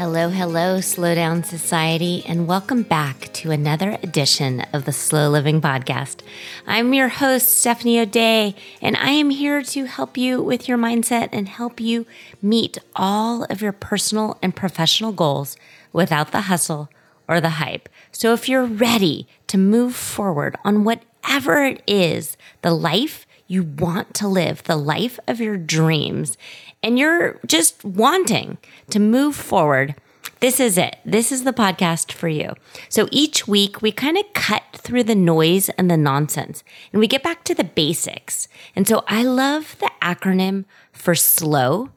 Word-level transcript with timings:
Hello, 0.00 0.30
hello, 0.30 0.80
Slow 0.80 1.14
Down 1.14 1.44
Society, 1.44 2.24
and 2.26 2.46
welcome 2.46 2.84
back 2.84 3.30
to 3.34 3.50
another 3.50 3.98
edition 4.02 4.62
of 4.72 4.86
the 4.86 4.94
Slow 4.94 5.28
Living 5.28 5.60
Podcast. 5.60 6.22
I'm 6.66 6.94
your 6.94 7.08
host, 7.08 7.58
Stephanie 7.58 8.00
O'Dea, 8.00 8.56
and 8.80 8.96
I 8.96 9.10
am 9.10 9.28
here 9.28 9.60
to 9.62 9.84
help 9.84 10.16
you 10.16 10.40
with 10.40 10.66
your 10.66 10.78
mindset 10.78 11.28
and 11.32 11.50
help 11.50 11.80
you 11.80 12.06
meet 12.40 12.78
all 12.96 13.44
of 13.50 13.60
your 13.60 13.72
personal 13.72 14.38
and 14.40 14.56
professional 14.56 15.12
goals 15.12 15.58
without 15.92 16.32
the 16.32 16.40
hustle 16.48 16.88
or 17.28 17.38
the 17.38 17.50
hype. 17.60 17.86
So 18.10 18.32
if 18.32 18.48
you're 18.48 18.64
ready 18.64 19.28
to 19.48 19.58
move 19.58 19.94
forward 19.94 20.56
on 20.64 20.82
whatever 20.82 21.62
it 21.62 21.82
is, 21.86 22.38
the 22.62 22.72
life 22.72 23.26
you 23.46 23.64
want 23.64 24.14
to 24.14 24.28
live, 24.28 24.62
the 24.62 24.76
life 24.76 25.18
of 25.26 25.40
your 25.40 25.58
dreams, 25.58 26.38
and 26.82 26.98
you're 26.98 27.38
just 27.46 27.84
wanting 27.84 28.58
to 28.90 28.98
move 28.98 29.36
forward, 29.36 29.94
this 30.40 30.58
is 30.58 30.78
it. 30.78 30.96
This 31.04 31.30
is 31.30 31.44
the 31.44 31.52
podcast 31.52 32.12
for 32.12 32.28
you. 32.28 32.54
So 32.88 33.08
each 33.10 33.46
week 33.46 33.82
we 33.82 33.92
kind 33.92 34.16
of 34.16 34.24
cut 34.32 34.62
through 34.72 35.04
the 35.04 35.14
noise 35.14 35.68
and 35.70 35.90
the 35.90 35.98
nonsense 35.98 36.64
and 36.92 37.00
we 37.00 37.06
get 37.06 37.22
back 37.22 37.44
to 37.44 37.54
the 37.54 37.64
basics. 37.64 38.48
And 38.74 38.88
so 38.88 39.04
I 39.06 39.22
love 39.22 39.76
the 39.80 39.90
acronym 40.00 40.64
for 40.92 41.14
SLOW, 41.14 41.90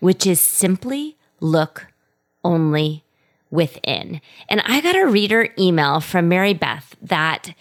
which 0.00 0.26
is 0.26 0.40
simply 0.40 1.16
look 1.40 1.86
only 2.44 3.04
within. 3.50 4.20
And 4.48 4.60
I 4.66 4.82
got 4.82 4.96
a 4.96 5.06
reader 5.06 5.48
email 5.58 6.00
from 6.00 6.28
Mary 6.28 6.52
Beth 6.52 6.94
that 7.00 7.54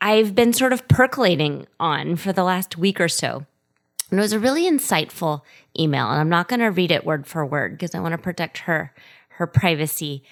I've 0.00 0.34
been 0.34 0.52
sort 0.52 0.72
of 0.72 0.88
percolating 0.88 1.66
on 1.78 2.16
for 2.16 2.32
the 2.32 2.44
last 2.44 2.76
week 2.76 3.00
or 3.00 3.08
so. 3.08 3.46
And 4.10 4.20
it 4.20 4.22
was 4.22 4.32
a 4.32 4.38
really 4.38 4.70
insightful 4.70 5.42
email. 5.78 6.10
And 6.10 6.20
I'm 6.20 6.28
not 6.28 6.48
going 6.48 6.60
to 6.60 6.66
read 6.66 6.90
it 6.90 7.04
word 7.04 7.26
for 7.26 7.44
word 7.44 7.72
because 7.72 7.94
I 7.94 8.00
want 8.00 8.12
to 8.12 8.18
protect 8.18 8.58
her, 8.58 8.92
her 9.30 9.46
privacy. 9.46 10.22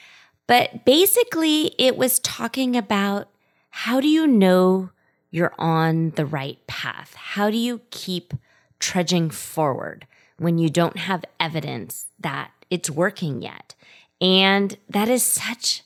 But 0.46 0.84
basically, 0.84 1.74
it 1.78 1.96
was 1.96 2.18
talking 2.20 2.76
about 2.76 3.28
how 3.70 4.00
do 4.00 4.08
you 4.08 4.26
know 4.26 4.90
you're 5.30 5.54
on 5.58 6.10
the 6.10 6.26
right 6.26 6.64
path? 6.66 7.14
How 7.14 7.50
do 7.50 7.56
you 7.56 7.80
keep 7.90 8.34
trudging 8.78 9.30
forward 9.30 10.06
when 10.38 10.58
you 10.58 10.70
don't 10.70 10.96
have 10.96 11.24
evidence 11.40 12.06
that 12.20 12.52
it's 12.70 12.90
working 12.90 13.42
yet? 13.42 13.74
And 14.20 14.78
that 14.88 15.08
is 15.08 15.22
such 15.22 15.82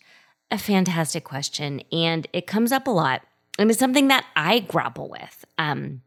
a 0.50 0.58
fantastic 0.58 1.24
question. 1.24 1.82
And 1.90 2.26
it 2.32 2.46
comes 2.46 2.72
up 2.72 2.86
a 2.86 2.90
lot. 2.90 3.22
And 3.58 3.70
it's 3.70 3.80
something 3.80 4.08
that 4.08 4.26
I 4.36 4.60
grapple 4.60 5.08
with. 5.08 5.44
Um, 5.56 6.02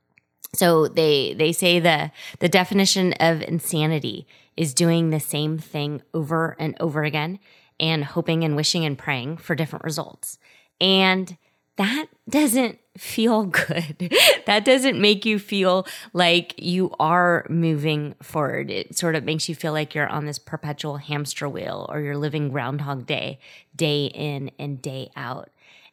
so 0.54 0.88
they 0.88 1.34
they 1.34 1.52
say 1.52 1.80
the 1.80 2.12
the 2.40 2.50
definition 2.50 3.14
of 3.14 3.42
insanity 3.42 4.28
is 4.58 4.74
doing 4.74 5.10
the 5.10 5.20
same 5.20 5.58
thing 5.58 6.02
over 6.14 6.56
and 6.60 6.76
over 6.80 7.04
again 7.04 7.40
and 7.80 8.06
hoping 8.06 8.44
and 8.44 8.56
wishing 8.56 8.86
and 8.86 8.98
praying 8.98 9.38
for 9.38 9.56
different 9.56 9.84
results. 9.84 10.38
And 10.80 11.38
that 11.78 12.08
doesn't 12.30 12.80
feel 12.98 13.46
good. 13.46 14.14
that 14.46 14.66
doesn't 14.66 15.00
make 15.00 15.26
you 15.26 15.40
feel 15.40 15.88
like 16.14 16.54
you 16.58 16.94
are 17.00 17.46
moving 17.50 18.16
forward. 18.22 18.70
It 18.70 18.98
sort 18.98 19.16
of 19.16 19.24
makes 19.24 19.50
you 19.50 19.56
feel 19.56 19.74
like 19.74 19.96
you're 19.96 20.08
on 20.08 20.26
this 20.26 20.40
perpetual 20.40 20.98
hamster 20.98 21.48
wheel 21.50 21.88
or 21.90 22.02
you're 22.02 22.18
living 22.18 22.50
Groundhog 22.50 23.06
Day, 23.06 23.40
day 23.76 24.06
in 24.06 24.52
and 24.60 24.82
day 24.82 25.10
out. 25.16 25.50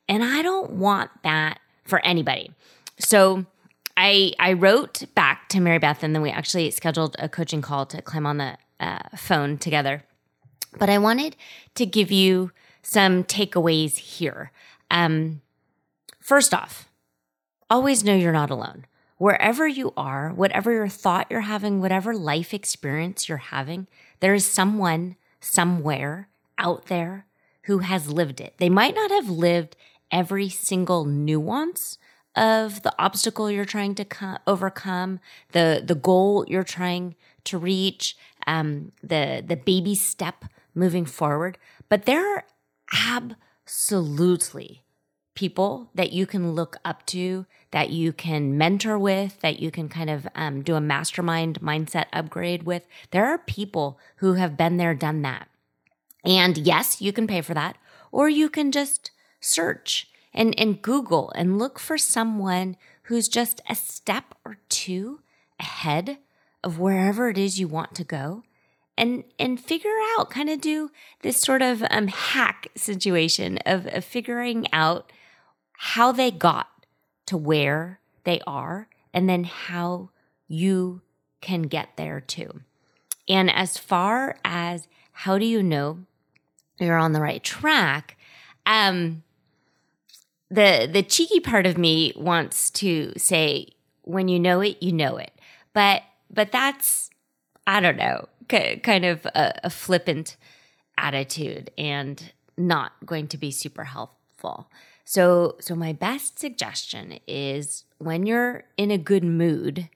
And 0.08 0.24
I 0.24 0.42
don't 0.42 0.72
want 0.72 1.10
that 1.22 1.60
for 1.84 2.04
anybody. 2.04 2.50
So, 2.98 3.47
I 3.98 4.32
I 4.38 4.53
wrote 4.53 5.03
back 5.16 5.48
to 5.48 5.60
Mary 5.60 5.81
Beth, 5.81 6.04
and 6.04 6.14
then 6.14 6.22
we 6.22 6.31
actually 6.31 6.70
scheduled 6.70 7.16
a 7.19 7.28
coaching 7.28 7.60
call 7.60 7.84
to 7.86 8.00
climb 8.00 8.26
on 8.26 8.38
the 8.38 8.56
uh, 8.78 9.00
phone 9.16 9.59
together. 9.59 10.04
But 10.78 10.88
I 10.88 10.98
wanted 10.98 11.34
to 11.75 11.84
give 11.84 12.12
you 12.12 12.53
some 12.81 13.25
takeaways 13.25 13.97
here. 13.97 14.53
Um, 14.88 15.42
first 16.20 16.54
off, 16.54 16.88
always 17.69 18.04
know 18.04 18.14
you're 18.14 18.32
not 18.32 18.50
alone. 18.50 18.86
Wherever 19.16 19.66
you 19.66 19.92
are, 19.97 20.30
whatever 20.30 20.72
your 20.72 20.86
thought 20.86 21.26
you're 21.28 21.41
having, 21.41 21.80
whatever 21.80 22.15
life 22.15 22.54
experience 22.54 23.28
you're 23.28 23.38
having, 23.38 23.88
there 24.20 24.32
is 24.32 24.47
someone 24.47 25.16
somewhere 25.41 26.28
out 26.56 26.86
there 26.86 27.26
who 27.62 27.80
has 27.80 28.12
lived 28.12 28.41
it. 28.41 28.54
They 28.59 28.69
might 28.69 28.94
not 28.94 29.10
have 29.10 29.28
lived 29.28 29.75
every 30.12 30.48
single 30.48 31.04
nuance 31.04 31.98
of 32.37 32.83
the 32.83 32.94
obstacle 32.99 33.50
you're 33.50 33.65
trying 33.65 33.94
to 33.97 34.05
co- 34.05 34.39
overcome, 34.47 35.21
the 35.53 35.83
the 35.84 35.94
goal 35.94 36.44
you're 36.49 36.65
trying 36.65 37.15
to 37.44 37.59
reach, 37.59 38.16
um, 38.47 38.93
the 39.03 39.43
the 39.47 39.56
baby 39.56 39.94
step 39.94 40.44
moving 40.75 41.05
forward. 41.05 41.59
But 41.89 42.05
there 42.05 42.37
are 42.37 42.44
absolutely 42.93 44.83
people 45.34 45.89
that 45.94 46.12
you 46.12 46.27
can 46.27 46.53
look 46.53 46.77
up 46.84 47.06
to, 47.06 47.47
that 47.71 47.91
you 47.91 48.12
can 48.12 48.59
mentor 48.59 48.99
with, 48.99 49.41
that 49.41 49.60
you 49.60 49.71
can 49.71 49.89
kind 49.89 50.10
of 50.10 50.27
um, 50.34 50.62
do 50.62 50.75
a 50.75 50.81
mastermind 50.81 51.60
mindset 51.60 52.06
upgrade 52.12 52.65
with. 52.65 52.89
There 53.12 53.25
are 53.25 53.39
people 53.39 54.00
who 54.16 54.33
have 54.33 54.56
been 54.56 54.78
there, 54.78 54.95
done 54.95 55.22
that. 55.22 55.49
And 56.25 56.59
yes, 56.59 57.00
you 57.00 57.12
can 57.12 57.28
pay 57.28 57.41
for 57.41 57.55
that, 57.55 57.78
or 58.10 58.28
you 58.28 58.49
can 58.49 58.72
just 58.72 59.12
search 59.41 60.10
and, 60.34 60.59
and 60.59 60.83
Google 60.83 61.33
and 61.34 61.59
look 61.59 61.78
for 61.78 61.99
someone 61.99 62.77
who's 63.05 63.28
just 63.28 63.61
a 63.69 63.75
step 63.75 64.34
or 64.44 64.59
two 64.69 65.21
ahead 65.59 66.19
of 66.62 66.78
wherever 66.78 67.28
it 67.28 67.39
is 67.39 67.59
you 67.59 67.69
want 67.69 67.94
to 67.94 68.05
go 68.05 68.43
and 68.99 69.25
and 69.39 69.61
figure 69.61 69.97
out 70.19 70.28
kind 70.28 70.50
of 70.50 70.61
do 70.61 70.91
this 71.22 71.41
sort 71.41 71.62
of 71.62 71.83
um, 71.91 72.09
hack 72.09 72.69
situation 72.75 73.59
of, 73.65 73.87
of 73.87 74.05
figuring 74.05 74.66
out 74.72 75.11
how 75.72 76.12
they 76.12 76.31
got 76.31 76.69
to 77.25 77.37
where 77.37 78.00
they 78.25 78.41
are 78.47 78.89
and 79.15 79.28
then 79.28 79.45
how 79.45 80.10
you 80.49 81.00
can 81.41 81.62
get 81.62 81.91
there 81.97 82.21
too. 82.21 82.60
And 83.28 83.50
as 83.50 83.78
far 83.78 84.39
as 84.45 84.89
how 85.12 85.39
do 85.39 85.47
you 85.47 85.62
know 85.62 86.00
you're 86.78 86.99
on 86.99 87.12
the 87.12 87.21
right 87.21 87.43
track 87.43 88.16
um 88.66 89.22
the 90.50 90.88
the 90.91 91.03
cheeky 91.03 91.41
part 91.41 91.66
of 91.66 91.76
me 91.78 92.12
wants 92.16 92.70
to 92.70 93.12
say 93.16 93.69
when 94.03 94.28
you 94.28 94.41
know 94.41 94.60
it 94.60 94.82
you 94.82 94.92
know 94.92 95.16
it. 95.16 95.32
But 95.72 96.03
but 96.31 96.53
that's 96.53 97.10
i 97.66 97.81
don't 97.81 97.97
know 97.97 98.28
kind 98.82 99.04
of 99.04 99.26
a, 99.26 99.60
a 99.64 99.70
flippant 99.70 100.36
attitude 100.97 101.70
and 101.76 102.32
not 102.56 102.92
going 103.04 103.28
to 103.28 103.36
be 103.38 103.50
super 103.50 103.84
helpful. 103.84 104.70
So 105.04 105.56
so 105.60 105.75
my 105.75 105.92
best 105.92 106.38
suggestion 106.38 107.19
is 107.26 107.84
when 107.98 108.26
you're 108.26 108.65
in 108.76 108.91
a 108.91 108.98
good 108.98 109.25
mood 109.25 109.89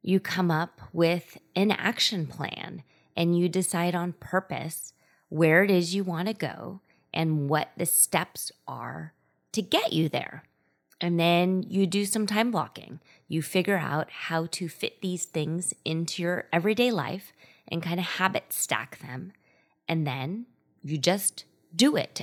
you 0.00 0.20
come 0.20 0.50
up 0.50 0.80
with 0.92 1.38
an 1.54 1.70
action 1.72 2.26
plan 2.26 2.82
and 3.16 3.36
you 3.36 3.48
decide 3.48 3.94
on 3.94 4.12
purpose 4.14 4.92
where 5.28 5.62
it 5.64 5.70
is 5.70 5.94
you 5.94 6.04
want 6.04 6.28
to 6.28 6.34
go 6.34 6.80
and 7.12 7.48
what 7.48 7.70
the 7.76 7.84
steps 7.84 8.52
are 8.66 9.12
to 9.58 9.62
get 9.62 9.92
you 9.92 10.08
there. 10.08 10.44
And 11.00 11.18
then 11.18 11.64
you 11.68 11.84
do 11.86 12.04
some 12.04 12.26
time 12.26 12.52
blocking. 12.52 13.00
You 13.26 13.42
figure 13.42 13.76
out 13.76 14.08
how 14.10 14.46
to 14.52 14.68
fit 14.68 15.00
these 15.00 15.24
things 15.24 15.74
into 15.84 16.22
your 16.22 16.44
everyday 16.52 16.92
life 16.92 17.32
and 17.66 17.82
kind 17.82 17.98
of 17.98 18.06
habit 18.06 18.52
stack 18.52 19.00
them. 19.00 19.32
And 19.88 20.06
then 20.06 20.46
you 20.82 20.96
just 20.96 21.44
do 21.74 21.96
it. 21.96 22.22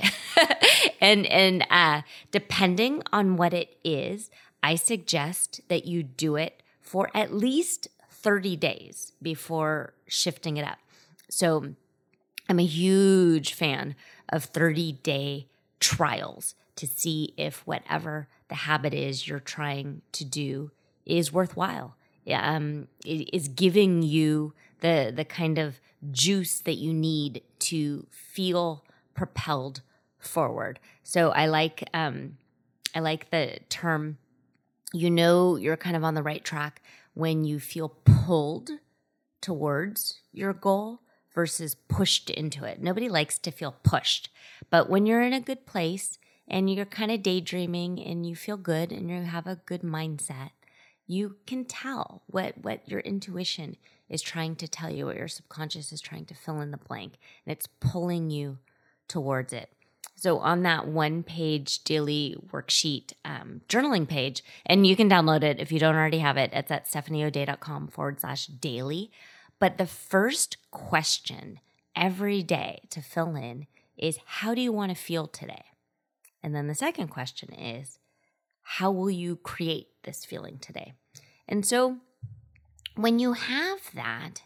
and 1.00 1.26
and 1.26 1.66
uh, 1.68 2.02
depending 2.30 3.02
on 3.12 3.36
what 3.36 3.52
it 3.52 3.76
is, 3.84 4.30
I 4.62 4.74
suggest 4.74 5.60
that 5.68 5.84
you 5.84 6.02
do 6.02 6.36
it 6.36 6.62
for 6.80 7.10
at 7.14 7.34
least 7.34 7.88
30 8.10 8.56
days 8.56 9.12
before 9.20 9.92
shifting 10.06 10.56
it 10.56 10.66
up. 10.66 10.78
So 11.28 11.74
I'm 12.48 12.58
a 12.58 12.64
huge 12.64 13.52
fan 13.52 13.94
of 14.30 14.44
30 14.44 14.92
day 15.02 15.48
trials 15.80 16.54
to 16.76 16.86
see 16.86 17.34
if 17.36 17.66
whatever 17.66 18.28
the 18.48 18.54
habit 18.54 18.94
is 18.94 19.26
you're 19.26 19.40
trying 19.40 20.02
to 20.12 20.24
do 20.24 20.70
is 21.04 21.32
worthwhile, 21.32 21.96
um, 22.32 22.88
is 23.04 23.48
giving 23.48 24.02
you 24.02 24.52
the 24.80 25.12
the 25.14 25.24
kind 25.24 25.58
of 25.58 25.80
juice 26.10 26.60
that 26.60 26.74
you 26.74 26.92
need 26.92 27.42
to 27.58 28.06
feel 28.10 28.84
propelled 29.14 29.82
forward. 30.18 30.78
So 31.02 31.30
I 31.30 31.46
like 31.46 31.88
um, 31.94 32.36
I 32.94 33.00
like 33.00 33.30
the 33.30 33.58
term. 33.68 34.18
You 34.92 35.10
know, 35.10 35.56
you're 35.56 35.76
kind 35.76 35.96
of 35.96 36.04
on 36.04 36.14
the 36.14 36.22
right 36.22 36.44
track 36.44 36.82
when 37.14 37.44
you 37.44 37.58
feel 37.58 37.88
pulled 38.04 38.70
towards 39.40 40.20
your 40.32 40.52
goal 40.52 41.00
versus 41.34 41.74
pushed 41.74 42.30
into 42.30 42.64
it. 42.64 42.80
Nobody 42.80 43.08
likes 43.08 43.38
to 43.40 43.50
feel 43.50 43.76
pushed, 43.82 44.30
but 44.70 44.88
when 44.88 45.06
you're 45.06 45.22
in 45.22 45.32
a 45.32 45.40
good 45.40 45.66
place 45.66 46.18
and 46.48 46.72
you're 46.72 46.84
kind 46.84 47.10
of 47.10 47.22
daydreaming 47.22 48.00
and 48.00 48.26
you 48.26 48.36
feel 48.36 48.56
good 48.56 48.92
and 48.92 49.10
you 49.10 49.22
have 49.22 49.46
a 49.46 49.60
good 49.66 49.82
mindset, 49.82 50.50
you 51.06 51.36
can 51.46 51.64
tell 51.64 52.22
what 52.26 52.58
what 52.58 52.88
your 52.88 53.00
intuition 53.00 53.76
is 54.08 54.22
trying 54.22 54.56
to 54.56 54.68
tell 54.68 54.90
you, 54.90 55.06
what 55.06 55.16
your 55.16 55.28
subconscious 55.28 55.92
is 55.92 56.00
trying 56.00 56.24
to 56.26 56.34
fill 56.34 56.60
in 56.60 56.70
the 56.70 56.76
blank, 56.76 57.14
and 57.44 57.52
it's 57.52 57.66
pulling 57.80 58.30
you 58.30 58.58
towards 59.08 59.52
it. 59.52 59.70
So 60.14 60.38
on 60.38 60.62
that 60.62 60.86
one 60.88 61.22
page 61.22 61.84
daily 61.84 62.36
worksheet 62.50 63.12
um, 63.24 63.60
journaling 63.68 64.08
page, 64.08 64.42
and 64.64 64.86
you 64.86 64.96
can 64.96 65.10
download 65.10 65.42
it 65.42 65.60
if 65.60 65.70
you 65.70 65.78
don't 65.78 65.94
already 65.94 66.18
have 66.18 66.36
it, 66.36 66.50
it's 66.52 66.70
at 66.70 66.86
stephanieodea.com 66.86 67.88
forward 67.88 68.20
slash 68.20 68.46
daily. 68.46 69.10
But 69.58 69.78
the 69.78 69.86
first 69.86 70.56
question 70.70 71.60
every 71.94 72.42
day 72.42 72.80
to 72.90 73.02
fill 73.02 73.36
in 73.36 73.66
is 73.96 74.18
how 74.24 74.54
do 74.54 74.60
you 74.60 74.72
want 74.72 74.90
to 74.90 74.96
feel 74.96 75.26
today? 75.26 75.64
And 76.42 76.54
then 76.54 76.66
the 76.66 76.74
second 76.74 77.08
question 77.08 77.52
is 77.52 77.98
how 78.62 78.90
will 78.90 79.10
you 79.10 79.36
create 79.36 79.88
this 80.02 80.24
feeling 80.24 80.58
today? 80.58 80.92
And 81.48 81.64
so 81.64 81.98
when 82.96 83.18
you 83.18 83.34
have 83.34 83.80
that 83.94 84.42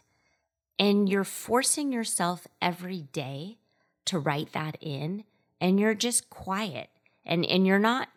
and 0.77 1.09
you're 1.09 1.23
forcing 1.23 1.91
yourself 1.91 2.47
every 2.61 3.01
day 3.13 3.57
to 4.05 4.19
write 4.19 4.51
that 4.53 4.77
in 4.81 5.23
and 5.59 5.79
you're 5.79 5.93
just 5.93 6.29
quiet 6.29 6.89
and 7.25 7.45
and 7.45 7.65
you're 7.65 7.79
not 7.79 8.09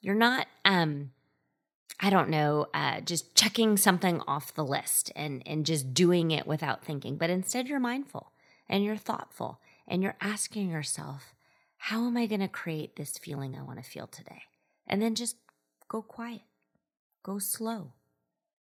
you're 0.00 0.14
not 0.14 0.46
um 0.64 1.10
I 2.00 2.10
don't 2.10 2.28
know, 2.28 2.66
uh, 2.74 3.00
just 3.00 3.34
checking 3.34 3.76
something 3.76 4.20
off 4.26 4.54
the 4.54 4.64
list 4.64 5.12
and, 5.14 5.42
and 5.46 5.64
just 5.64 5.94
doing 5.94 6.32
it 6.32 6.46
without 6.46 6.84
thinking. 6.84 7.16
But 7.16 7.30
instead, 7.30 7.68
you're 7.68 7.80
mindful 7.80 8.32
and 8.68 8.84
you're 8.84 8.96
thoughtful 8.96 9.60
and 9.86 10.02
you're 10.02 10.16
asking 10.20 10.70
yourself, 10.70 11.33
how 11.88 12.06
am 12.06 12.16
I 12.16 12.24
going 12.24 12.40
to 12.40 12.48
create 12.48 12.96
this 12.96 13.18
feeling 13.18 13.54
I 13.54 13.62
want 13.62 13.76
to 13.76 13.84
feel 13.84 14.06
today? 14.06 14.44
And 14.86 15.02
then 15.02 15.14
just 15.14 15.36
go 15.86 16.00
quiet, 16.00 16.40
go 17.22 17.38
slow, 17.38 17.92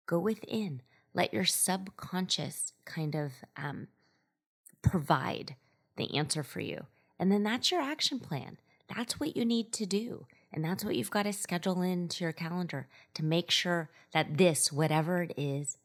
go 0.04 0.18
within. 0.18 0.82
Let 1.14 1.32
your 1.32 1.46
subconscious 1.46 2.74
kind 2.84 3.14
of 3.14 3.32
um, 3.56 3.88
provide 4.82 5.56
the 5.96 6.14
answer 6.14 6.42
for 6.42 6.60
you. 6.60 6.84
And 7.18 7.32
then 7.32 7.42
that's 7.42 7.70
your 7.70 7.80
action 7.80 8.20
plan. 8.20 8.58
That's 8.94 9.18
what 9.18 9.34
you 9.34 9.46
need 9.46 9.72
to 9.72 9.86
do. 9.86 10.26
And 10.52 10.62
that's 10.62 10.84
what 10.84 10.94
you've 10.94 11.10
got 11.10 11.22
to 11.22 11.32
schedule 11.32 11.80
into 11.80 12.22
your 12.22 12.34
calendar 12.34 12.86
to 13.14 13.24
make 13.24 13.50
sure 13.50 13.88
that 14.12 14.36
this, 14.36 14.70
whatever 14.70 15.22
it 15.22 15.32
is, 15.38 15.78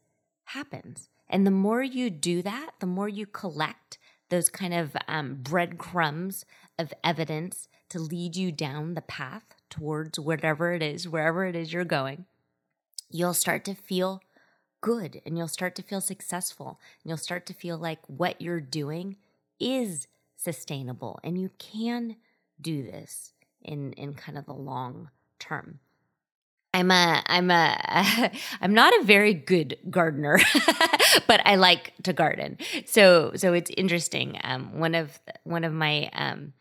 happens. 0.44 1.08
And 1.30 1.46
the 1.46 1.50
more 1.50 1.82
you 1.82 2.10
do 2.10 2.42
that, 2.42 2.72
the 2.80 2.86
more 2.86 3.08
you 3.08 3.24
collect 3.24 3.96
those 4.32 4.48
kind 4.48 4.72
of 4.72 4.96
um, 5.08 5.36
breadcrumbs 5.42 6.46
of 6.78 6.94
evidence 7.04 7.68
to 7.90 7.98
lead 7.98 8.34
you 8.34 8.50
down 8.50 8.94
the 8.94 9.02
path 9.02 9.44
towards 9.68 10.18
whatever 10.18 10.72
it 10.72 10.82
is, 10.82 11.06
wherever 11.06 11.44
it 11.44 11.54
is 11.54 11.70
you're 11.70 11.84
going, 11.84 12.24
you'll 13.10 13.34
start 13.34 13.62
to 13.66 13.74
feel 13.74 14.22
good 14.80 15.20
and 15.26 15.36
you'll 15.36 15.48
start 15.48 15.74
to 15.74 15.82
feel 15.82 16.00
successful 16.00 16.80
and 17.02 17.10
you'll 17.10 17.18
start 17.18 17.44
to 17.44 17.52
feel 17.52 17.76
like 17.76 17.98
what 18.06 18.40
you're 18.40 18.58
doing 18.58 19.16
is 19.60 20.08
sustainable 20.34 21.20
and 21.22 21.38
you 21.38 21.50
can 21.58 22.16
do 22.58 22.82
this 22.82 23.34
in 23.60 23.92
in 23.92 24.14
kind 24.14 24.38
of 24.38 24.46
the 24.46 24.54
long 24.54 25.10
term. 25.38 25.78
I'm 26.74 26.90
a 26.90 27.22
I'm 27.26 27.50
a 27.50 28.30
I'm 28.60 28.74
not 28.74 28.92
a 29.00 29.04
very 29.04 29.34
good 29.34 29.78
gardener, 29.90 30.38
but 31.26 31.46
I 31.46 31.56
like 31.56 31.92
to 32.04 32.12
garden. 32.12 32.58
So 32.86 33.32
so 33.36 33.52
it's 33.52 33.70
interesting. 33.76 34.38
Um, 34.42 34.78
one 34.78 34.94
of 34.94 35.18
one 35.44 35.64
of 35.64 35.72
my 35.72 36.10
um, 36.14 36.52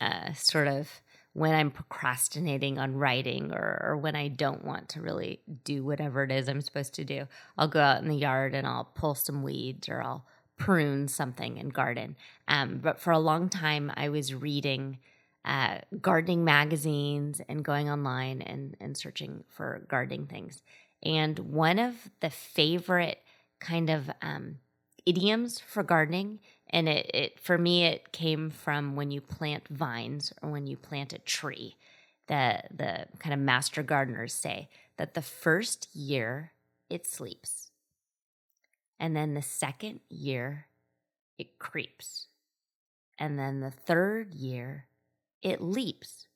uh, 0.00 0.32
sort 0.34 0.68
of 0.68 0.88
when 1.32 1.54
I'm 1.54 1.70
procrastinating 1.70 2.78
on 2.78 2.96
writing 2.96 3.52
or, 3.52 3.80
or 3.84 3.96
when 3.96 4.16
I 4.16 4.28
don't 4.28 4.64
want 4.64 4.88
to 4.90 5.00
really 5.00 5.40
do 5.62 5.84
whatever 5.84 6.24
it 6.24 6.32
is 6.32 6.48
I'm 6.48 6.60
supposed 6.60 6.94
to 6.94 7.04
do, 7.04 7.28
I'll 7.56 7.68
go 7.68 7.80
out 7.80 8.02
in 8.02 8.08
the 8.08 8.16
yard 8.16 8.54
and 8.54 8.66
I'll 8.66 8.90
pull 8.96 9.14
some 9.14 9.44
weeds 9.44 9.88
or 9.88 10.02
I'll 10.02 10.26
prune 10.58 11.06
something 11.06 11.58
and 11.58 11.72
garden. 11.72 12.16
Um, 12.48 12.78
but 12.82 13.00
for 13.00 13.12
a 13.12 13.18
long 13.18 13.48
time, 13.48 13.92
I 13.94 14.08
was 14.08 14.34
reading 14.34 14.98
uh, 15.44 15.78
gardening 16.00 16.44
magazines 16.44 17.40
and 17.48 17.64
going 17.64 17.90
online 17.90 18.42
and, 18.42 18.76
and 18.80 18.96
searching 18.96 19.44
for 19.48 19.82
gardening 19.88 20.26
things. 20.26 20.62
And 21.02 21.38
one 21.38 21.78
of 21.78 22.10
the 22.20 22.30
favorite 22.30 23.22
kind 23.58 23.88
of 23.88 24.10
um, 24.20 24.56
idioms 25.06 25.58
for 25.58 25.82
gardening, 25.82 26.40
and 26.68 26.88
it, 26.88 27.10
it 27.14 27.40
for 27.40 27.56
me 27.56 27.84
it 27.84 28.12
came 28.12 28.50
from 28.50 28.96
when 28.96 29.10
you 29.10 29.20
plant 29.20 29.66
vines 29.68 30.32
or 30.42 30.50
when 30.50 30.66
you 30.66 30.76
plant 30.76 31.12
a 31.12 31.18
tree. 31.18 31.76
The 32.26 32.62
the 32.70 33.06
kind 33.18 33.32
of 33.32 33.40
master 33.40 33.82
gardeners 33.82 34.32
say 34.32 34.68
that 34.98 35.14
the 35.14 35.22
first 35.22 35.88
year 35.94 36.52
it 36.88 37.06
sleeps, 37.06 37.70
and 38.98 39.16
then 39.16 39.34
the 39.34 39.42
second 39.42 40.00
year 40.08 40.66
it 41.38 41.58
creeps, 41.58 42.26
and 43.18 43.38
then 43.38 43.60
the 43.60 43.70
third 43.70 44.34
year 44.34 44.86
it 45.42 45.60
leaps. 45.60 46.26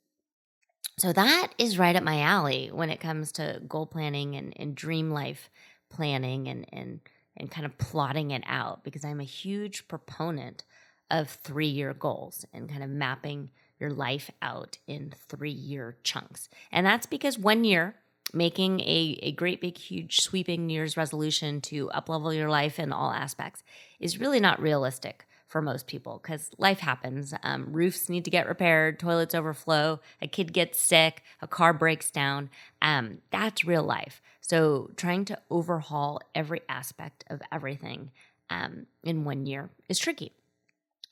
So 0.98 1.12
that 1.12 1.48
is 1.58 1.78
right 1.78 1.96
up 1.96 2.04
my 2.04 2.20
alley 2.20 2.70
when 2.72 2.90
it 2.90 3.00
comes 3.00 3.32
to 3.32 3.60
goal 3.66 3.86
planning 3.86 4.36
and, 4.36 4.52
and 4.56 4.74
dream 4.74 5.10
life 5.10 5.50
planning 5.90 6.48
and, 6.48 6.66
and, 6.72 7.00
and 7.36 7.50
kind 7.50 7.66
of 7.66 7.76
plotting 7.78 8.30
it 8.30 8.44
out 8.46 8.84
because 8.84 9.04
I'm 9.04 9.20
a 9.20 9.24
huge 9.24 9.88
proponent 9.88 10.62
of 11.10 11.28
three 11.28 11.66
year 11.66 11.92
goals 11.94 12.44
and 12.52 12.68
kind 12.68 12.82
of 12.82 12.90
mapping 12.90 13.50
your 13.80 13.90
life 13.90 14.30
out 14.40 14.78
in 14.86 15.12
three 15.28 15.50
year 15.50 15.96
chunks. 16.04 16.48
And 16.70 16.86
that's 16.86 17.06
because 17.06 17.38
one 17.38 17.64
year, 17.64 17.96
making 18.32 18.80
a, 18.80 19.18
a 19.22 19.32
great 19.32 19.60
big 19.60 19.76
huge 19.76 20.20
sweeping 20.20 20.66
New 20.66 20.74
Year's 20.74 20.96
resolution 20.96 21.60
to 21.62 21.88
uplevel 21.94 22.34
your 22.34 22.48
life 22.48 22.78
in 22.78 22.92
all 22.92 23.10
aspects 23.10 23.62
is 24.00 24.18
really 24.18 24.40
not 24.40 24.60
realistic 24.60 25.26
for 25.54 25.62
most 25.62 25.86
people 25.86 26.18
because 26.20 26.50
life 26.58 26.80
happens. 26.80 27.32
Um, 27.44 27.68
roofs 27.72 28.08
need 28.08 28.24
to 28.24 28.30
get 28.30 28.48
repaired, 28.48 28.98
toilets 28.98 29.36
overflow, 29.36 30.00
a 30.20 30.26
kid 30.26 30.52
gets 30.52 30.80
sick, 30.80 31.22
a 31.40 31.46
car 31.46 31.72
breaks 31.72 32.10
down. 32.10 32.50
Um, 32.82 33.18
that's 33.30 33.64
real 33.64 33.84
life. 33.84 34.20
So, 34.40 34.90
trying 34.96 35.24
to 35.26 35.38
overhaul 35.50 36.20
every 36.34 36.62
aspect 36.68 37.22
of 37.30 37.40
everything 37.52 38.10
um, 38.50 38.86
in 39.04 39.22
one 39.22 39.46
year 39.46 39.70
is 39.88 40.00
tricky. 40.00 40.32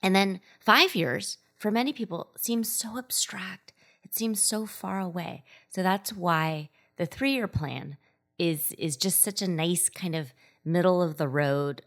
And 0.01 0.13
then 0.13 0.41
five 0.59 0.93
years 0.93 1.37
for 1.55 1.71
many 1.71 1.93
people 1.93 2.31
seems 2.35 2.67
so 2.67 2.97
abstract. 2.97 3.71
It 4.03 4.13
seems 4.13 4.43
so 4.43 4.65
far 4.65 4.99
away. 4.99 5.45
So 5.69 5.81
that's 5.81 6.11
why 6.11 6.69
the 6.97 7.05
three 7.05 7.31
year 7.31 7.47
plan 7.47 7.95
is 8.37 8.73
is 8.73 8.97
just 8.97 9.21
such 9.21 9.41
a 9.41 9.47
nice 9.47 9.87
kind 9.87 10.15
of 10.15 10.33
middle 10.65 11.01
of 11.01 11.15
the 11.15 11.29
road, 11.29 11.83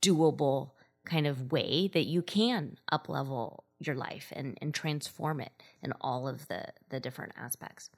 doable 0.00 0.70
kind 1.08 1.26
of 1.26 1.50
way 1.50 1.88
that 1.92 2.04
you 2.04 2.22
can 2.22 2.78
uplevel 2.92 3.60
your 3.80 3.94
life 3.94 4.32
and, 4.34 4.58
and 4.60 4.74
transform 4.74 5.40
it 5.40 5.52
in 5.82 5.92
all 6.00 6.28
of 6.28 6.48
the, 6.48 6.64
the 6.90 7.00
different 7.00 7.32
aspects. 7.36 7.90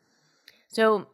So, 0.68 1.08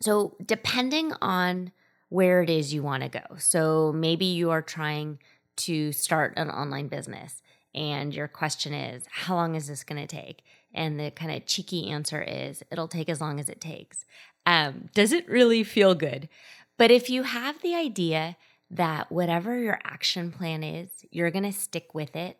so 0.00 0.36
depending 0.44 1.12
on 1.20 1.72
where 2.08 2.42
it 2.42 2.50
is 2.50 2.74
you 2.74 2.82
want 2.82 3.02
to 3.02 3.08
go. 3.08 3.36
So 3.38 3.92
maybe 3.92 4.26
you 4.26 4.50
are 4.50 4.60
trying 4.60 5.18
to 5.56 5.92
start 5.92 6.34
an 6.36 6.50
online 6.50 6.88
business 6.88 7.42
and 7.74 8.14
your 8.14 8.28
question 8.28 8.74
is, 8.74 9.04
how 9.10 9.34
long 9.34 9.54
is 9.54 9.66
this 9.68 9.82
going 9.82 10.00
to 10.00 10.06
take? 10.06 10.42
And 10.74 11.00
the 11.00 11.10
kind 11.10 11.32
of 11.32 11.46
cheeky 11.46 11.88
answer 11.90 12.22
is, 12.22 12.62
it'll 12.70 12.88
take 12.88 13.08
as 13.08 13.20
long 13.20 13.40
as 13.40 13.48
it 13.48 13.60
takes. 13.60 14.04
Um, 14.44 14.90
does 14.94 15.12
it 15.12 15.28
really 15.28 15.64
feel 15.64 15.94
good? 15.94 16.28
But 16.76 16.90
if 16.90 17.08
you 17.08 17.22
have 17.22 17.62
the 17.62 17.74
idea 17.74 18.36
that 18.72 19.12
whatever 19.12 19.58
your 19.58 19.78
action 19.84 20.32
plan 20.32 20.64
is, 20.64 20.88
you're 21.10 21.30
going 21.30 21.44
to 21.44 21.52
stick 21.52 21.94
with 21.94 22.16
it 22.16 22.38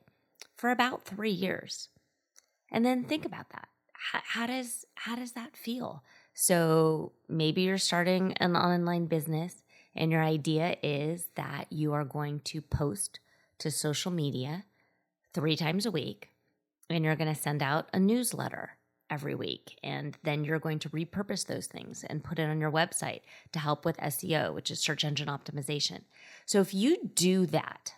for 0.56 0.70
about 0.70 1.04
3 1.04 1.30
years. 1.30 1.88
And 2.70 2.84
then 2.84 3.04
think 3.04 3.24
about 3.26 3.50
that. 3.50 3.68
How, 3.92 4.20
how, 4.24 4.46
does 4.46 4.86
how 4.94 5.14
does 5.14 5.32
that 5.32 5.56
feel? 5.56 6.02
So 6.34 7.12
maybe 7.28 7.62
you're 7.62 7.78
starting 7.78 8.32
an 8.38 8.56
online 8.56 9.06
business 9.06 9.62
and 9.94 10.10
your 10.10 10.22
idea 10.22 10.76
is 10.82 11.26
that 11.36 11.66
you 11.70 11.92
are 11.92 12.04
going 12.04 12.40
to 12.44 12.62
post 12.62 13.20
to 13.58 13.70
social 13.70 14.10
media 14.10 14.64
3 15.34 15.54
times 15.56 15.84
a 15.84 15.90
week 15.90 16.30
and 16.88 17.04
you're 17.04 17.16
going 17.16 17.32
to 17.32 17.40
send 17.40 17.62
out 17.62 17.88
a 17.92 18.00
newsletter 18.00 18.76
every 19.12 19.34
week. 19.34 19.78
And 19.84 20.16
then 20.24 20.42
you're 20.42 20.58
going 20.58 20.78
to 20.80 20.88
repurpose 20.88 21.46
those 21.46 21.66
things 21.66 22.02
and 22.02 22.24
put 22.24 22.38
it 22.38 22.48
on 22.48 22.60
your 22.60 22.72
website 22.72 23.20
to 23.52 23.58
help 23.58 23.84
with 23.84 23.98
SEO, 23.98 24.54
which 24.54 24.70
is 24.70 24.80
search 24.80 25.04
engine 25.04 25.28
optimization. 25.28 26.00
So 26.46 26.62
if 26.62 26.72
you 26.72 27.10
do 27.14 27.44
that 27.46 27.92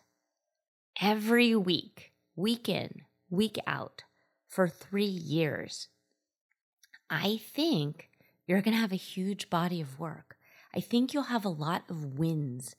every 1.01 1.55
week, 1.55 2.13
week 2.35 2.69
in, 2.69 3.03
week 3.31 3.59
out, 3.65 4.03
for 4.49 4.67
three 4.69 5.05
years, 5.05 5.87
I 7.09 7.41
think 7.55 8.11
you're 8.47 8.61
going 8.61 8.75
to 8.75 8.81
have 8.81 8.93
a 8.93 8.97
huge 8.97 9.49
body 9.49 9.81
of 9.81 10.01
work. 10.01 10.37
I 10.75 10.81
think 10.81 11.15
you'll 11.15 11.25
have 11.25 11.45
a 11.45 11.49
lot 11.49 11.85
of 11.89 12.19
wins 12.19 12.75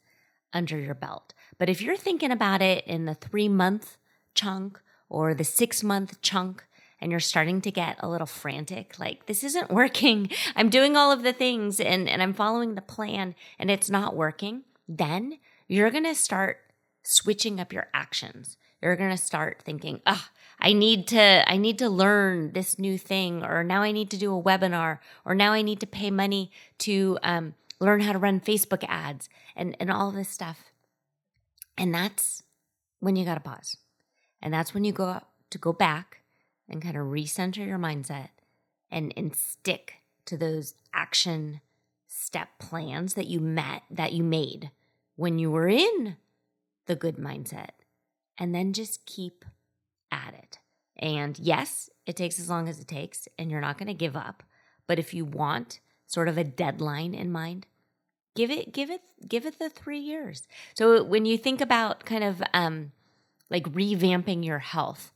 under 0.51 0.77
your 0.77 0.93
belt. 0.93 1.33
But 1.57 1.69
if 1.69 1.81
you're 1.81 1.95
thinking 1.95 2.31
about 2.31 2.61
it 2.61 2.85
in 2.85 3.05
the 3.05 3.15
three 3.15 3.47
month 3.47 3.97
chunk 4.33 4.81
or 5.07 5.33
the 5.33 5.45
six 5.45 5.83
month 5.83 6.21
chunk, 6.21 6.65
and 6.99 7.11
you're 7.11 7.19
starting 7.19 7.61
to 7.61 7.71
get 7.71 7.97
a 7.99 8.09
little 8.09 8.27
frantic, 8.27 8.99
like 8.99 9.25
this 9.25 9.43
isn't 9.43 9.71
working. 9.71 10.29
I'm 10.55 10.69
doing 10.69 10.95
all 10.95 11.11
of 11.11 11.23
the 11.23 11.33
things 11.33 11.79
and, 11.79 12.09
and 12.09 12.21
I'm 12.21 12.33
following 12.33 12.75
the 12.75 12.81
plan 12.81 13.35
and 13.59 13.69
it's 13.69 13.89
not 13.89 14.15
working, 14.15 14.63
then 14.87 15.39
you're 15.67 15.91
going 15.91 16.05
to 16.05 16.15
start 16.15 16.59
switching 17.03 17.59
up 17.59 17.73
your 17.73 17.87
actions. 17.93 18.57
You're 18.81 18.95
going 18.95 19.11
to 19.11 19.17
start 19.17 19.61
thinking, 19.63 20.01
ah, 20.05 20.29
I 20.59 20.73
need 20.73 21.07
to, 21.09 21.43
I 21.49 21.57
need 21.57 21.79
to 21.79 21.89
learn 21.89 22.53
this 22.53 22.77
new 22.79 22.97
thing, 22.97 23.43
or 23.43 23.63
now 23.63 23.81
I 23.81 23.91
need 23.91 24.09
to 24.11 24.17
do 24.17 24.35
a 24.35 24.41
webinar, 24.41 24.99
or 25.25 25.35
now 25.35 25.53
I 25.53 25.61
need 25.61 25.79
to 25.81 25.87
pay 25.87 26.11
money 26.11 26.51
to 26.79 27.17
um, 27.23 27.55
learn 27.79 28.01
how 28.01 28.13
to 28.13 28.19
run 28.19 28.39
Facebook 28.39 28.85
ads 28.87 29.27
and, 29.55 29.75
and 29.79 29.91
all 29.91 30.11
this 30.11 30.29
stuff. 30.29 30.71
And 31.77 31.93
that's 31.93 32.43
when 32.99 33.15
you 33.15 33.25
got 33.25 33.35
to 33.35 33.41
pause. 33.41 33.77
And 34.41 34.53
that's 34.53 34.73
when 34.73 34.83
you 34.83 34.91
go 34.91 35.21
to 35.49 35.57
go 35.57 35.73
back 35.73 36.21
and 36.69 36.81
kind 36.81 36.97
of 36.97 37.07
recenter 37.07 37.65
your 37.65 37.77
mindset 37.77 38.29
and, 38.91 39.13
and 39.15 39.35
stick 39.35 39.95
to 40.25 40.37
those 40.37 40.73
action 40.93 41.61
step 42.07 42.49
plans 42.59 43.13
that 43.13 43.27
you 43.27 43.39
met, 43.39 43.83
that 43.89 44.13
you 44.13 44.23
made 44.23 44.71
when 45.15 45.39
you 45.39 45.51
were 45.51 45.67
in 45.67 46.17
the 46.85 46.95
good 46.95 47.17
mindset. 47.17 47.69
And 48.37 48.53
then 48.53 48.73
just 48.73 49.05
keep 49.05 49.45
at 50.11 50.33
it. 50.33 50.59
And 50.97 51.37
yes, 51.39 51.89
it 52.05 52.15
takes 52.15 52.39
as 52.39 52.49
long 52.49 52.67
as 52.67 52.79
it 52.79 52.87
takes, 52.87 53.27
and 53.37 53.49
you're 53.49 53.61
not 53.61 53.77
going 53.77 53.87
to 53.87 53.93
give 53.93 54.15
up. 54.15 54.43
But 54.87 54.99
if 54.99 55.13
you 55.13 55.25
want 55.25 55.79
sort 56.05 56.27
of 56.27 56.37
a 56.37 56.43
deadline 56.43 57.13
in 57.13 57.31
mind, 57.31 57.65
give 58.35 58.51
it, 58.51 58.73
give 58.73 58.89
it, 58.89 59.01
give 59.27 59.45
it 59.45 59.59
the 59.59 59.69
three 59.69 59.99
years. 59.99 60.47
So 60.75 61.03
when 61.03 61.25
you 61.25 61.37
think 61.37 61.61
about 61.61 62.05
kind 62.05 62.23
of 62.23 62.43
um, 62.53 62.91
like 63.49 63.71
revamping 63.71 64.45
your 64.45 64.59
health, 64.59 65.11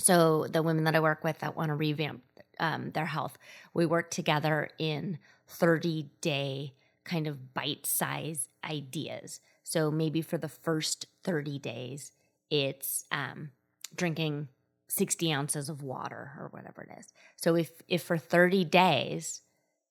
so 0.00 0.46
the 0.48 0.62
women 0.62 0.84
that 0.84 0.94
I 0.94 1.00
work 1.00 1.24
with 1.24 1.38
that 1.40 1.56
want 1.56 1.68
to 1.68 1.74
revamp 1.74 2.22
um, 2.60 2.90
their 2.92 3.06
health, 3.06 3.38
we 3.74 3.86
work 3.86 4.10
together 4.10 4.70
in 4.78 5.18
30 5.46 6.08
day 6.20 6.74
kind 7.04 7.26
of 7.26 7.54
bite 7.54 7.86
size 7.86 8.48
ideas. 8.64 9.40
So 9.64 9.90
maybe 9.90 10.22
for 10.22 10.38
the 10.38 10.48
first 10.48 11.06
30 11.24 11.58
days, 11.58 12.12
it's 12.50 13.04
um, 13.10 13.50
drinking 13.94 14.48
60 14.88 15.32
ounces 15.32 15.68
of 15.68 15.82
water 15.82 16.32
or 16.38 16.48
whatever 16.50 16.82
it 16.82 16.98
is. 16.98 17.08
So 17.36 17.56
if 17.56 17.70
if 17.88 18.02
for 18.02 18.18
30 18.18 18.64
days 18.64 19.42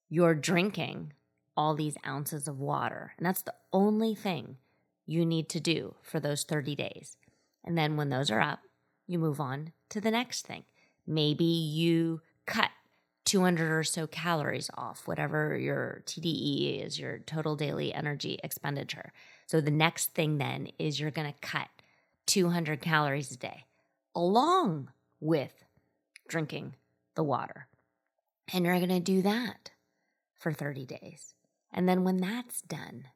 you're 0.10 0.36
drinking 0.36 1.14
all 1.56 1.76
these 1.76 1.98
ounces 2.06 2.48
of 2.48 2.60
water, 2.60 3.14
and 3.18 3.26
that's 3.26 3.42
the 3.42 3.54
only 3.74 4.16
thing 4.16 4.58
you 5.06 5.26
need 5.26 5.50
to 5.50 5.60
do 5.60 5.96
for 6.02 6.20
those 6.20 6.44
30 6.44 6.76
days. 6.76 7.18
And 7.64 7.78
then 7.78 7.98
when 7.98 8.10
those 8.10 8.32
are 8.32 8.42
up, 8.42 8.60
you 9.08 9.20
move 9.20 9.40
on 9.40 9.74
to 9.90 10.02
the 10.02 10.12
next 10.12 10.46
thing. 10.48 10.64
Maybe 11.06 11.46
you 11.46 12.22
cut 12.46 12.70
200 13.26 13.78
or 13.78 13.84
so 13.84 14.08
calories 14.08 14.70
off, 14.76 15.08
whatever 15.08 15.58
your 15.58 16.02
TDE 16.06 16.86
is, 16.86 16.98
your 16.98 17.20
total 17.20 17.56
daily 17.56 17.94
energy 17.94 18.40
expenditure. 18.44 19.12
So 19.48 19.60
the 19.60 19.72
next 19.72 20.14
thing 20.14 20.38
then 20.38 20.70
is 20.80 21.00
you're 21.00 21.12
going 21.12 21.32
to 21.32 21.40
cut 21.42 21.68
200 22.28 22.82
calories 22.82 23.32
a 23.32 23.38
day 23.38 23.66
along 24.16 24.90
with 25.20 25.66
drinking 26.28 26.76
the 27.16 27.24
water. 27.24 27.68
And 28.54 28.66
you're 28.66 28.78
going 28.78 28.90
to 28.90 29.00
do 29.00 29.22
that 29.24 29.72
for 30.40 30.54
30 30.54 30.86
days. 30.86 31.34
And 31.74 31.88
then 31.88 32.04
when 32.04 32.18
that's 32.18 32.62
done, 32.62 33.10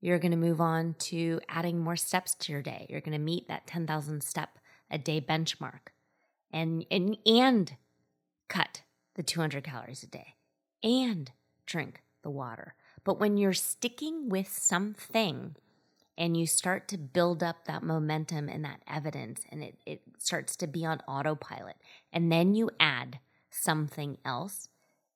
you're 0.00 0.18
going 0.18 0.32
to 0.32 0.38
move 0.38 0.60
on 0.60 0.94
to 0.98 1.40
adding 1.48 1.78
more 1.78 1.96
steps 1.96 2.34
to 2.34 2.52
your 2.52 2.62
day. 2.62 2.86
You're 2.88 3.00
going 3.00 3.12
to 3.12 3.18
meet 3.18 3.48
that 3.48 3.66
10,000 3.66 4.22
step 4.22 4.58
a 4.90 4.98
day 4.98 5.20
benchmark 5.20 5.92
and, 6.52 6.84
and, 6.90 7.16
and 7.26 7.76
cut 8.48 8.82
the 9.14 9.22
200 9.22 9.64
calories 9.64 10.02
a 10.02 10.06
day 10.06 10.34
and 10.82 11.30
drink 11.66 12.02
the 12.22 12.30
water. 12.30 12.74
But 13.04 13.18
when 13.18 13.36
you're 13.36 13.52
sticking 13.52 14.28
with 14.28 14.48
something 14.48 15.56
and 16.16 16.36
you 16.36 16.46
start 16.46 16.88
to 16.88 16.98
build 16.98 17.42
up 17.42 17.64
that 17.64 17.82
momentum 17.82 18.48
and 18.48 18.64
that 18.64 18.82
evidence 18.86 19.42
and 19.50 19.62
it, 19.62 19.78
it 19.86 20.02
starts 20.18 20.56
to 20.56 20.66
be 20.66 20.84
on 20.84 21.00
autopilot 21.08 21.76
and 22.12 22.30
then 22.30 22.54
you 22.54 22.70
add 22.78 23.18
something 23.50 24.18
else 24.24 24.68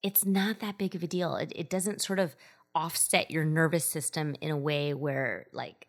it's 0.02 0.24
not 0.24 0.60
that 0.60 0.78
big 0.78 0.94
of 0.94 1.02
a 1.02 1.06
deal 1.06 1.36
it, 1.36 1.52
it 1.54 1.70
doesn't 1.70 2.02
sort 2.02 2.18
of 2.18 2.36
offset 2.74 3.30
your 3.30 3.44
nervous 3.44 3.84
system 3.84 4.34
in 4.40 4.50
a 4.50 4.56
way 4.56 4.92
where 4.92 5.46
like 5.52 5.86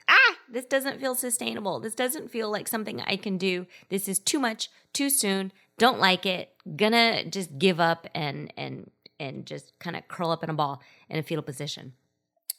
this 0.51 0.65
doesn't 0.65 0.99
feel 0.99 1.15
sustainable 1.15 1.79
this 1.79 1.95
doesn't 1.95 2.31
feel 2.31 2.51
like 2.51 2.67
something 2.67 3.01
i 3.01 3.15
can 3.15 3.37
do 3.37 3.65
this 3.89 4.07
is 4.07 4.19
too 4.19 4.39
much 4.39 4.69
too 4.93 5.09
soon 5.09 5.51
don't 5.77 5.99
like 5.99 6.25
it 6.25 6.53
gonna 6.75 7.23
just 7.25 7.57
give 7.57 7.79
up 7.79 8.07
and 8.13 8.53
and 8.57 8.89
and 9.19 9.45
just 9.45 9.77
kind 9.79 9.95
of 9.95 10.07
curl 10.07 10.31
up 10.31 10.43
in 10.43 10.49
a 10.49 10.53
ball 10.53 10.81
in 11.09 11.17
a 11.17 11.23
fetal 11.23 11.43
position 11.43 11.93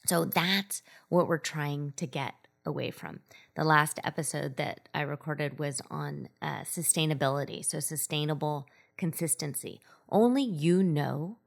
so 0.07 0.25
that's 0.25 0.83
what 1.11 1.28
we're 1.28 1.37
trying 1.37 1.92
to 1.97 2.07
get 2.07 2.35
away 2.64 2.90
from. 2.90 3.21
The 3.57 3.64
last 3.64 3.99
episode 4.04 4.57
that 4.57 4.88
I 4.95 5.00
recorded 5.00 5.59
was 5.59 5.83
on 5.90 6.28
uh, 6.40 6.61
sustainability. 6.61 7.64
So, 7.64 7.80
sustainable 7.80 8.68
consistency. 8.97 9.80
Only 10.09 10.42
you 10.42 10.83
know 10.83 11.38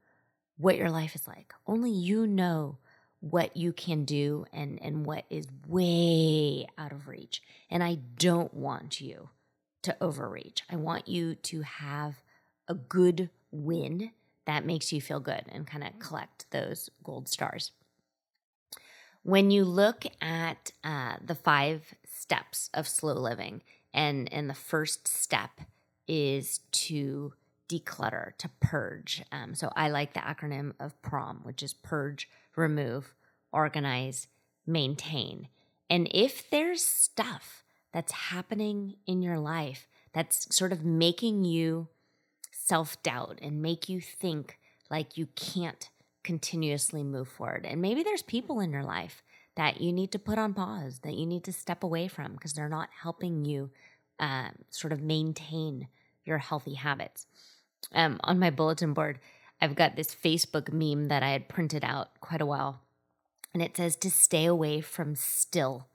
what 0.58 0.76
your 0.76 0.90
life 0.90 1.14
is 1.14 1.26
like. 1.26 1.54
Only 1.66 1.90
you 1.90 2.26
know 2.26 2.78
what 3.22 3.56
you 3.56 3.72
can 3.72 4.04
do 4.04 4.44
and, 4.52 4.82
and 4.82 5.06
what 5.06 5.24
is 5.30 5.46
way 5.68 6.66
out 6.76 6.90
of 6.90 7.06
reach. 7.06 7.40
And 7.70 7.82
I 7.82 7.98
don't 8.16 8.52
want 8.52 9.00
you 9.00 9.30
to 9.82 9.96
overreach. 10.00 10.62
I 10.68 10.74
want 10.74 11.06
you 11.06 11.36
to 11.36 11.62
have 11.62 12.16
a 12.66 12.74
good 12.74 13.30
win 13.52 14.10
that 14.44 14.66
makes 14.66 14.92
you 14.92 15.00
feel 15.00 15.20
good 15.20 15.44
and 15.50 15.68
kind 15.68 15.84
of 15.84 16.00
collect 16.00 16.50
those 16.50 16.90
gold 17.04 17.28
stars. 17.28 17.70
When 19.22 19.52
you 19.52 19.64
look 19.64 20.04
at 20.20 20.72
uh, 20.82 21.14
the 21.24 21.36
five 21.36 21.94
steps 22.04 22.70
of 22.74 22.88
slow 22.88 23.14
living, 23.14 23.62
and, 23.94 24.32
and 24.32 24.50
the 24.50 24.54
first 24.54 25.06
step 25.06 25.60
is 26.08 26.58
to 26.72 27.34
declutter, 27.80 28.36
to 28.38 28.48
purge. 28.60 29.22
Um, 29.32 29.54
so 29.54 29.72
I 29.74 29.88
like 29.88 30.14
the 30.14 30.20
acronym 30.20 30.72
of 30.78 31.00
PROM, 31.02 31.40
which 31.42 31.62
is 31.62 31.72
purge, 31.72 32.28
remove, 32.56 33.14
organize, 33.52 34.28
maintain. 34.66 35.48
And 35.88 36.08
if 36.12 36.50
there's 36.50 36.84
stuff 36.84 37.64
that's 37.92 38.12
happening 38.12 38.96
in 39.06 39.22
your 39.22 39.38
life 39.38 39.86
that's 40.12 40.54
sort 40.54 40.72
of 40.72 40.84
making 40.84 41.44
you 41.44 41.88
self 42.50 43.02
doubt 43.02 43.38
and 43.42 43.62
make 43.62 43.88
you 43.88 44.00
think 44.00 44.58
like 44.90 45.16
you 45.16 45.26
can't 45.34 45.90
continuously 46.22 47.02
move 47.02 47.28
forward. 47.28 47.66
And 47.66 47.82
maybe 47.82 48.02
there's 48.02 48.22
people 48.22 48.60
in 48.60 48.70
your 48.70 48.84
life 48.84 49.22
that 49.56 49.80
you 49.80 49.92
need 49.92 50.12
to 50.12 50.18
put 50.18 50.38
on 50.38 50.54
pause, 50.54 51.00
that 51.00 51.14
you 51.14 51.26
need 51.26 51.44
to 51.44 51.52
step 51.52 51.82
away 51.82 52.08
from 52.08 52.32
because 52.32 52.52
they're 52.52 52.68
not 52.68 52.88
helping 53.02 53.44
you 53.44 53.70
um, 54.20 54.52
sort 54.70 54.92
of 54.92 55.02
maintain 55.02 55.88
your 56.24 56.38
healthy 56.38 56.74
habits. 56.74 57.26
Um, 57.92 58.20
on 58.24 58.38
my 58.38 58.50
bulletin 58.50 58.92
board, 58.92 59.18
I've 59.60 59.74
got 59.74 59.96
this 59.96 60.14
Facebook 60.14 60.72
meme 60.72 61.08
that 61.08 61.22
I 61.22 61.30
had 61.30 61.48
printed 61.48 61.84
out 61.84 62.20
quite 62.20 62.40
a 62.40 62.46
while, 62.46 62.80
and 63.52 63.62
it 63.62 63.76
says 63.76 63.96
to 63.96 64.10
stay 64.10 64.44
away 64.44 64.80
from 64.80 65.14
still 65.14 65.86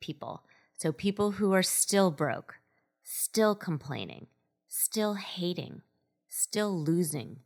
people. 0.00 0.42
So, 0.76 0.92
people 0.92 1.32
who 1.32 1.52
are 1.52 1.62
still 1.62 2.10
broke, 2.10 2.56
still 3.02 3.54
complaining, 3.54 4.26
still 4.68 5.14
hating, 5.14 5.82
still 6.28 6.78
losing, 6.78 7.38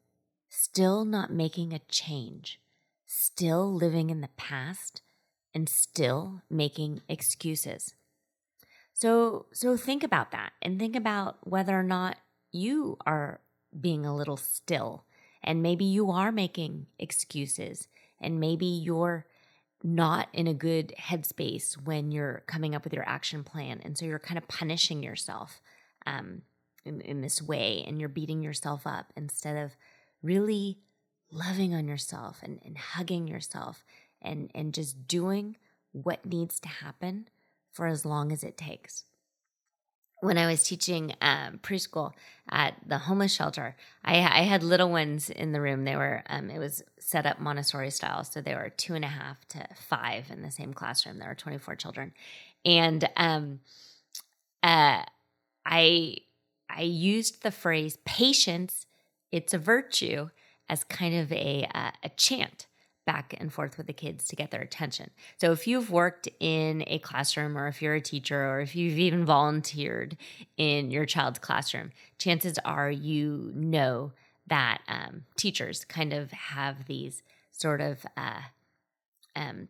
still 0.48 1.04
not 1.04 1.32
making 1.32 1.72
a 1.72 1.80
change, 1.88 2.60
still 3.06 3.72
living 3.72 4.10
in 4.10 4.20
the 4.20 4.30
past, 4.36 5.02
and 5.54 5.68
still 5.68 6.42
making 6.50 7.02
excuses. 7.08 7.94
So, 8.94 9.46
so 9.52 9.76
think 9.76 10.02
about 10.02 10.32
that 10.32 10.52
and 10.60 10.78
think 10.78 10.96
about 10.96 11.36
whether 11.48 11.78
or 11.78 11.84
not 11.84 12.16
you 12.50 12.96
are 13.06 13.40
being 13.78 14.04
a 14.04 14.14
little 14.14 14.36
still. 14.36 15.04
And 15.42 15.62
maybe 15.62 15.84
you 15.84 16.10
are 16.10 16.32
making 16.32 16.86
excuses. 16.98 17.88
And 18.20 18.40
maybe 18.40 18.66
you're 18.66 19.26
not 19.82 20.28
in 20.32 20.46
a 20.46 20.54
good 20.54 20.92
headspace 20.98 21.74
when 21.74 22.10
you're 22.10 22.42
coming 22.46 22.74
up 22.74 22.84
with 22.84 22.92
your 22.92 23.08
action 23.08 23.44
plan. 23.44 23.80
And 23.84 23.96
so 23.96 24.04
you're 24.04 24.18
kind 24.18 24.38
of 24.38 24.48
punishing 24.48 25.02
yourself 25.02 25.60
um, 26.06 26.42
in, 26.84 27.00
in 27.02 27.20
this 27.20 27.40
way. 27.40 27.84
And 27.86 28.00
you're 28.00 28.08
beating 28.08 28.42
yourself 28.42 28.86
up 28.86 29.12
instead 29.16 29.56
of 29.56 29.76
really 30.22 30.78
loving 31.30 31.74
on 31.74 31.86
yourself 31.86 32.40
and, 32.42 32.58
and 32.64 32.76
hugging 32.76 33.28
yourself 33.28 33.84
and, 34.20 34.50
and 34.54 34.74
just 34.74 35.06
doing 35.06 35.56
what 35.92 36.26
needs 36.26 36.58
to 36.60 36.68
happen 36.68 37.28
for 37.70 37.86
as 37.86 38.04
long 38.04 38.32
as 38.32 38.42
it 38.42 38.56
takes. 38.56 39.04
When 40.20 40.38
I 40.38 40.46
was 40.46 40.62
teaching 40.62 41.14
um, 41.20 41.58
preschool 41.62 42.12
at 42.50 42.74
the 42.86 42.98
homeless 42.98 43.32
shelter, 43.32 43.76
I, 44.04 44.16
I, 44.16 44.42
had 44.42 44.62
little 44.62 44.90
ones 44.90 45.30
in 45.30 45.52
the 45.52 45.60
room. 45.60 45.84
They 45.84 45.96
were, 45.96 46.22
um, 46.28 46.50
it 46.50 46.58
was 46.58 46.82
set 46.98 47.26
up 47.26 47.40
Montessori 47.40 47.90
style. 47.90 48.24
So 48.24 48.40
they 48.40 48.54
were 48.54 48.70
two 48.70 48.94
and 48.94 49.04
a 49.04 49.08
half 49.08 49.46
to 49.48 49.66
five 49.76 50.30
in 50.30 50.42
the 50.42 50.50
same 50.50 50.72
classroom. 50.72 51.18
There 51.18 51.28
were 51.28 51.34
24 51.34 51.76
children. 51.76 52.12
And 52.64 53.08
um, 53.16 53.60
uh, 54.62 55.02
I, 55.66 56.16
I 56.70 56.82
used 56.82 57.42
the 57.42 57.50
phrase 57.50 57.98
patience, 58.04 58.86
it's 59.30 59.52
a 59.52 59.58
virtue, 59.58 60.30
as 60.68 60.84
kind 60.84 61.14
of 61.14 61.32
a, 61.32 61.68
uh, 61.74 61.90
a 62.02 62.08
chant 62.10 62.67
back 63.08 63.34
and 63.40 63.50
forth 63.50 63.78
with 63.78 63.86
the 63.86 63.92
kids 63.94 64.28
to 64.28 64.36
get 64.36 64.50
their 64.50 64.60
attention. 64.60 65.08
So 65.38 65.50
if 65.50 65.66
you've 65.66 65.90
worked 65.90 66.28
in 66.40 66.84
a 66.86 66.98
classroom 66.98 67.56
or 67.56 67.66
if 67.66 67.80
you're 67.80 67.94
a 67.94 68.02
teacher 68.02 68.38
or 68.50 68.60
if 68.60 68.76
you've 68.76 68.98
even 68.98 69.24
volunteered 69.24 70.18
in 70.58 70.90
your 70.90 71.06
child's 71.06 71.38
classroom, 71.38 71.92
chances 72.18 72.58
are 72.66 72.90
you 72.90 73.50
know 73.54 74.12
that 74.46 74.82
um, 74.88 75.24
teachers 75.36 75.86
kind 75.86 76.12
of 76.12 76.32
have 76.32 76.84
these 76.84 77.22
sort 77.50 77.80
of 77.80 78.04
uh, 78.18 78.42
um, 79.34 79.68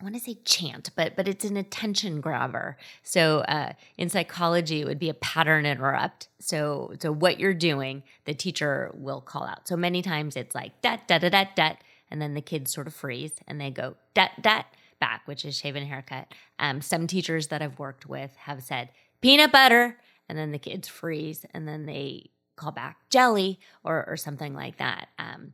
I 0.00 0.04
want 0.04 0.14
to 0.14 0.20
say 0.20 0.38
chant, 0.44 0.90
but 0.94 1.16
but 1.16 1.26
it's 1.26 1.44
an 1.44 1.56
attention 1.56 2.20
grabber. 2.20 2.76
So 3.02 3.40
uh, 3.40 3.72
in 3.96 4.08
psychology, 4.08 4.82
it 4.82 4.86
would 4.86 5.00
be 5.00 5.08
a 5.08 5.14
pattern 5.14 5.66
interrupt. 5.66 6.28
So 6.38 6.92
so 7.00 7.10
what 7.10 7.40
you're 7.40 7.54
doing, 7.54 8.04
the 8.24 8.34
teacher 8.34 8.92
will 8.94 9.20
call 9.20 9.42
out. 9.42 9.66
So 9.66 9.76
many 9.76 10.00
times 10.00 10.36
it's 10.36 10.54
like 10.54 10.80
dat 10.80 11.08
da 11.08 11.18
da 11.18 11.28
da 11.28 11.46
da, 11.56 11.72
and 12.10 12.20
then 12.20 12.34
the 12.34 12.40
kids 12.40 12.72
sort 12.72 12.86
of 12.86 12.94
freeze 12.94 13.32
and 13.46 13.60
they 13.60 13.70
go 13.70 13.96
dat 14.14 14.32
dat 14.40 14.66
back, 15.00 15.22
which 15.26 15.44
is 15.44 15.56
shaven 15.56 15.86
haircut. 15.86 16.32
Um, 16.58 16.80
some 16.80 17.06
teachers 17.06 17.48
that 17.48 17.62
I've 17.62 17.78
worked 17.78 18.06
with 18.06 18.34
have 18.36 18.62
said 18.62 18.90
peanut 19.20 19.52
butter, 19.52 19.98
and 20.28 20.36
then 20.36 20.52
the 20.52 20.58
kids 20.58 20.88
freeze, 20.88 21.46
and 21.54 21.66
then 21.66 21.86
they 21.86 22.30
call 22.56 22.72
back 22.72 22.98
jelly 23.10 23.60
or 23.84 24.04
or 24.08 24.16
something 24.16 24.54
like 24.54 24.78
that. 24.78 25.08
Um, 25.18 25.52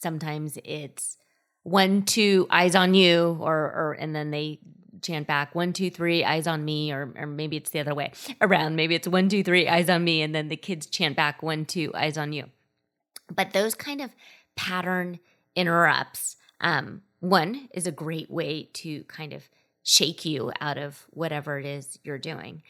sometimes 0.00 0.58
it's 0.64 1.16
one, 1.64 2.02
two, 2.02 2.46
eyes 2.50 2.74
on 2.74 2.92
you, 2.94 3.38
or, 3.40 3.56
or, 3.56 3.96
and 3.98 4.14
then 4.14 4.30
they 4.30 4.58
chant 5.00 5.26
back 5.26 5.54
one, 5.54 5.72
two, 5.72 5.90
three, 5.90 6.22
eyes 6.22 6.46
on 6.46 6.62
me, 6.64 6.92
or, 6.92 7.10
or 7.16 7.26
maybe 7.26 7.56
it's 7.56 7.70
the 7.70 7.80
other 7.80 7.94
way 7.94 8.12
around. 8.40 8.76
Maybe 8.76 8.94
it's 8.94 9.08
one, 9.08 9.28
two, 9.28 9.42
three, 9.42 9.66
eyes 9.66 9.88
on 9.88 10.04
me, 10.04 10.20
and 10.22 10.34
then 10.34 10.48
the 10.48 10.56
kids 10.56 10.86
chant 10.86 11.16
back 11.16 11.42
one, 11.42 11.64
two, 11.64 11.90
eyes 11.94 12.18
on 12.18 12.32
you. 12.32 12.44
But 13.34 13.54
those 13.54 13.74
kind 13.74 14.02
of 14.02 14.10
pattern 14.56 15.20
interrupts, 15.56 16.36
um, 16.60 17.02
one 17.20 17.68
is 17.72 17.86
a 17.86 17.92
great 17.92 18.30
way 18.30 18.68
to 18.74 19.04
kind 19.04 19.32
of 19.32 19.48
shake 19.82 20.24
you 20.24 20.52
out 20.60 20.78
of 20.78 21.06
whatever 21.10 21.58
it 21.58 21.66
is 21.66 21.98
you're 22.04 22.18
doing. 22.18 22.62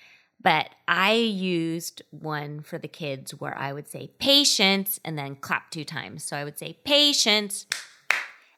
But 0.43 0.71
I 0.87 1.15
used 1.15 2.03
one 2.11 2.61
for 2.61 2.77
the 2.77 2.89
kids 2.89 3.33
where 3.33 3.57
I 3.57 3.73
would 3.73 3.89
say 3.89 4.11
patience 4.19 5.01
and 5.05 5.19
then 5.19 5.37
clap 5.37 5.71
two 5.71 5.85
times. 5.85 6.23
So 6.25 6.37
I 6.37 6.45
would 6.45 6.59
say 6.59 6.79
patience 6.85 7.67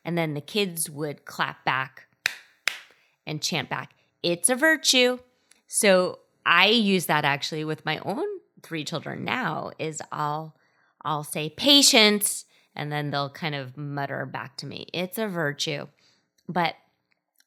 and 0.05 0.17
then 0.17 0.35
the 0.35 0.41
kids 0.41 0.91
would 0.91 1.25
clap 1.25 1.65
back 1.65 2.07
and 3.27 3.43
chant 3.43 3.69
back, 3.69 3.93
It's 4.23 4.49
a 4.49 4.55
virtue. 4.55 5.19
So 5.67 6.21
I 6.45 6.69
use 6.69 7.07
that 7.07 7.25
actually 7.25 7.65
with 7.65 7.85
my 7.85 7.99
own 7.99 8.25
three 8.63 8.85
children 8.85 9.25
now 9.25 9.73
is 9.79 10.01
I'll 10.11 10.57
I'll 11.05 11.25
say 11.25 11.51
patience 11.51 12.45
and 12.77 12.93
then 12.93 13.11
they'll 13.11 13.31
kind 13.31 13.55
of 13.55 13.77
mutter 13.77 14.27
back 14.27 14.57
to 14.59 14.67
me, 14.67 14.87
It's 14.93 15.19
a 15.19 15.27
virtue. 15.27 15.87
But 16.49 16.75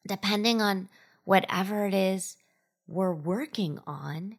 depending 0.07 0.61
on 0.61 0.89
whatever 1.23 1.85
it 1.85 1.93
is 1.93 2.37
we're 2.87 3.13
working 3.13 3.79
on, 3.85 4.37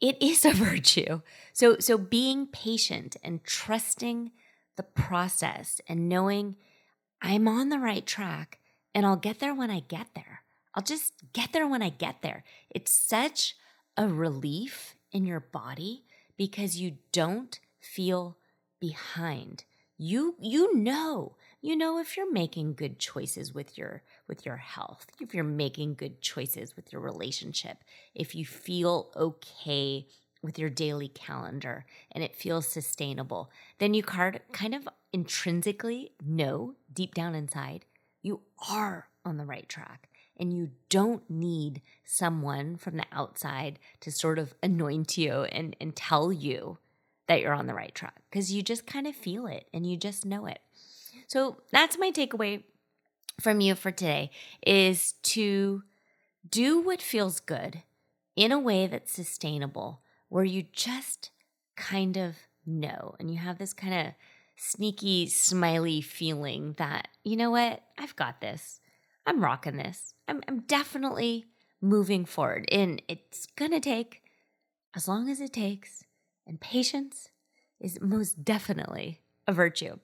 it 0.00 0.20
is 0.22 0.44
a 0.44 0.52
virtue. 0.52 1.22
So 1.52 1.78
so 1.78 1.96
being 1.98 2.46
patient 2.46 3.16
and 3.24 3.42
trusting 3.44 4.32
the 4.76 4.82
process 4.82 5.80
and 5.88 6.08
knowing 6.08 6.56
I'm 7.22 7.48
on 7.48 7.70
the 7.70 7.78
right 7.78 8.04
track 8.04 8.58
and 8.94 9.06
I'll 9.06 9.16
get 9.16 9.40
there 9.40 9.54
when 9.54 9.70
I 9.70 9.80
get 9.80 10.08
there. 10.14 10.42
I'll 10.74 10.82
just 10.82 11.14
get 11.32 11.52
there 11.52 11.66
when 11.66 11.82
I 11.82 11.88
get 11.88 12.22
there. 12.22 12.44
It's 12.70 12.92
such 12.92 13.56
a 13.96 14.08
relief 14.08 14.96
in 15.12 15.24
your 15.24 15.40
body 15.40 16.04
because 16.36 16.80
you 16.80 16.98
don't 17.12 17.58
feel 17.80 18.36
behind. 18.80 19.64
You 19.96 20.34
you 20.40 20.76
know. 20.76 21.36
You 21.60 21.76
know 21.76 21.98
if 21.98 22.16
you're 22.16 22.30
making 22.30 22.74
good 22.74 22.98
choices 22.98 23.54
with 23.54 23.78
your 23.78 24.02
with 24.28 24.44
your 24.44 24.56
health, 24.56 25.06
if 25.20 25.34
you're 25.34 25.44
making 25.44 25.94
good 25.94 26.20
choices 26.20 26.76
with 26.76 26.92
your 26.92 27.00
relationship, 27.00 27.78
if 28.14 28.34
you 28.34 28.44
feel 28.44 29.10
okay 29.16 30.06
with 30.42 30.58
your 30.58 30.68
daily 30.68 31.08
calendar 31.08 31.86
and 32.12 32.22
it 32.22 32.36
feels 32.36 32.68
sustainable, 32.68 33.50
then 33.78 33.94
you 33.94 34.02
kind 34.02 34.74
of 34.74 34.88
intrinsically 35.12 36.12
know 36.22 36.74
deep 36.92 37.14
down 37.14 37.34
inside 37.34 37.86
you 38.24 38.40
are 38.70 39.08
on 39.24 39.36
the 39.36 39.44
right 39.44 39.68
track 39.68 40.08
and 40.36 40.52
you 40.52 40.70
don't 40.88 41.28
need 41.30 41.80
someone 42.04 42.76
from 42.76 42.96
the 42.96 43.04
outside 43.12 43.78
to 44.00 44.10
sort 44.10 44.38
of 44.38 44.54
anoint 44.62 45.16
you 45.16 45.44
and, 45.44 45.76
and 45.80 45.94
tell 45.94 46.32
you 46.32 46.78
that 47.26 47.40
you're 47.40 47.54
on 47.54 47.66
the 47.66 47.74
right 47.74 47.94
track 47.94 48.22
because 48.30 48.52
you 48.52 48.62
just 48.62 48.86
kind 48.86 49.06
of 49.06 49.14
feel 49.14 49.46
it 49.46 49.68
and 49.72 49.86
you 49.86 49.96
just 49.96 50.24
know 50.24 50.46
it. 50.46 50.60
So 51.26 51.58
that's 51.72 51.98
my 51.98 52.10
takeaway 52.10 52.64
from 53.40 53.60
you 53.60 53.74
for 53.74 53.90
today 53.90 54.30
is 54.66 55.12
to 55.22 55.82
do 56.48 56.80
what 56.80 57.02
feels 57.02 57.40
good 57.40 57.82
in 58.36 58.52
a 58.52 58.58
way 58.58 58.86
that's 58.86 59.12
sustainable 59.12 60.02
where 60.28 60.44
you 60.44 60.64
just 60.72 61.30
kind 61.76 62.16
of 62.16 62.36
know 62.66 63.14
and 63.18 63.30
you 63.30 63.38
have 63.38 63.58
this 63.58 63.72
kind 63.72 64.08
of 64.08 64.14
sneaky, 64.56 65.26
smiley 65.28 66.00
feeling 66.00 66.74
that, 66.78 67.08
you 67.24 67.36
know 67.36 67.50
what, 67.50 67.82
I've 67.98 68.16
got 68.16 68.40
this. 68.40 68.80
I'm 69.26 69.42
rocking 69.42 69.76
this. 69.76 70.14
I'm, 70.28 70.42
I'm 70.48 70.60
definitely 70.60 71.46
moving 71.80 72.24
forward. 72.24 72.66
And 72.70 73.02
it's 73.08 73.46
going 73.56 73.72
to 73.72 73.80
take 73.80 74.22
as 74.94 75.08
long 75.08 75.28
as 75.28 75.40
it 75.40 75.52
takes. 75.52 76.03
And 76.46 76.60
patience 76.60 77.30
is 77.80 78.00
most 78.00 78.44
definitely 78.44 79.20
a 79.46 79.52
virtue. 79.52 79.98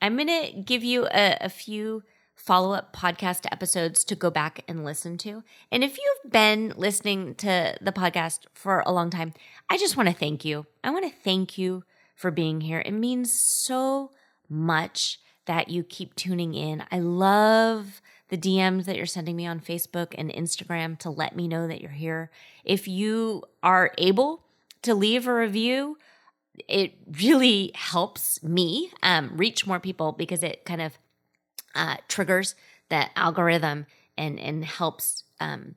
I'm 0.00 0.16
going 0.16 0.28
to 0.28 0.60
give 0.60 0.84
you 0.84 1.06
a, 1.06 1.36
a 1.40 1.48
few 1.48 2.02
follow 2.34 2.72
up 2.72 2.94
podcast 2.96 3.46
episodes 3.52 4.02
to 4.04 4.14
go 4.14 4.30
back 4.30 4.64
and 4.66 4.84
listen 4.84 5.18
to. 5.18 5.42
And 5.70 5.84
if 5.84 5.98
you've 5.98 6.32
been 6.32 6.72
listening 6.76 7.34
to 7.36 7.76
the 7.80 7.92
podcast 7.92 8.40
for 8.54 8.82
a 8.86 8.92
long 8.92 9.10
time, 9.10 9.34
I 9.68 9.76
just 9.76 9.96
want 9.96 10.08
to 10.08 10.14
thank 10.14 10.44
you. 10.44 10.66
I 10.82 10.90
want 10.90 11.04
to 11.04 11.22
thank 11.22 11.58
you 11.58 11.84
for 12.14 12.30
being 12.30 12.62
here. 12.62 12.82
It 12.84 12.92
means 12.92 13.32
so 13.32 14.10
much 14.48 15.20
that 15.46 15.68
you 15.68 15.82
keep 15.82 16.14
tuning 16.14 16.54
in. 16.54 16.84
I 16.90 16.98
love 17.00 18.00
the 18.28 18.38
DMs 18.38 18.84
that 18.84 18.96
you're 18.96 19.06
sending 19.06 19.36
me 19.36 19.46
on 19.46 19.60
Facebook 19.60 20.14
and 20.16 20.30
Instagram 20.30 20.98
to 21.00 21.10
let 21.10 21.36
me 21.36 21.48
know 21.48 21.66
that 21.66 21.80
you're 21.80 21.90
here. 21.90 22.30
If 22.64 22.88
you 22.88 23.42
are 23.62 23.92
able 23.98 24.44
to 24.82 24.94
leave 24.94 25.26
a 25.26 25.34
review, 25.34 25.98
it 26.68 26.94
really 27.20 27.72
helps 27.74 28.42
me 28.42 28.90
um, 29.02 29.32
reach 29.36 29.66
more 29.66 29.80
people 29.80 30.12
because 30.12 30.42
it 30.42 30.64
kind 30.64 30.82
of 30.82 30.98
uh, 31.74 31.96
triggers 32.08 32.54
the 32.88 33.06
algorithm 33.18 33.86
and 34.18 34.38
and 34.38 34.64
helps 34.64 35.24
um, 35.40 35.74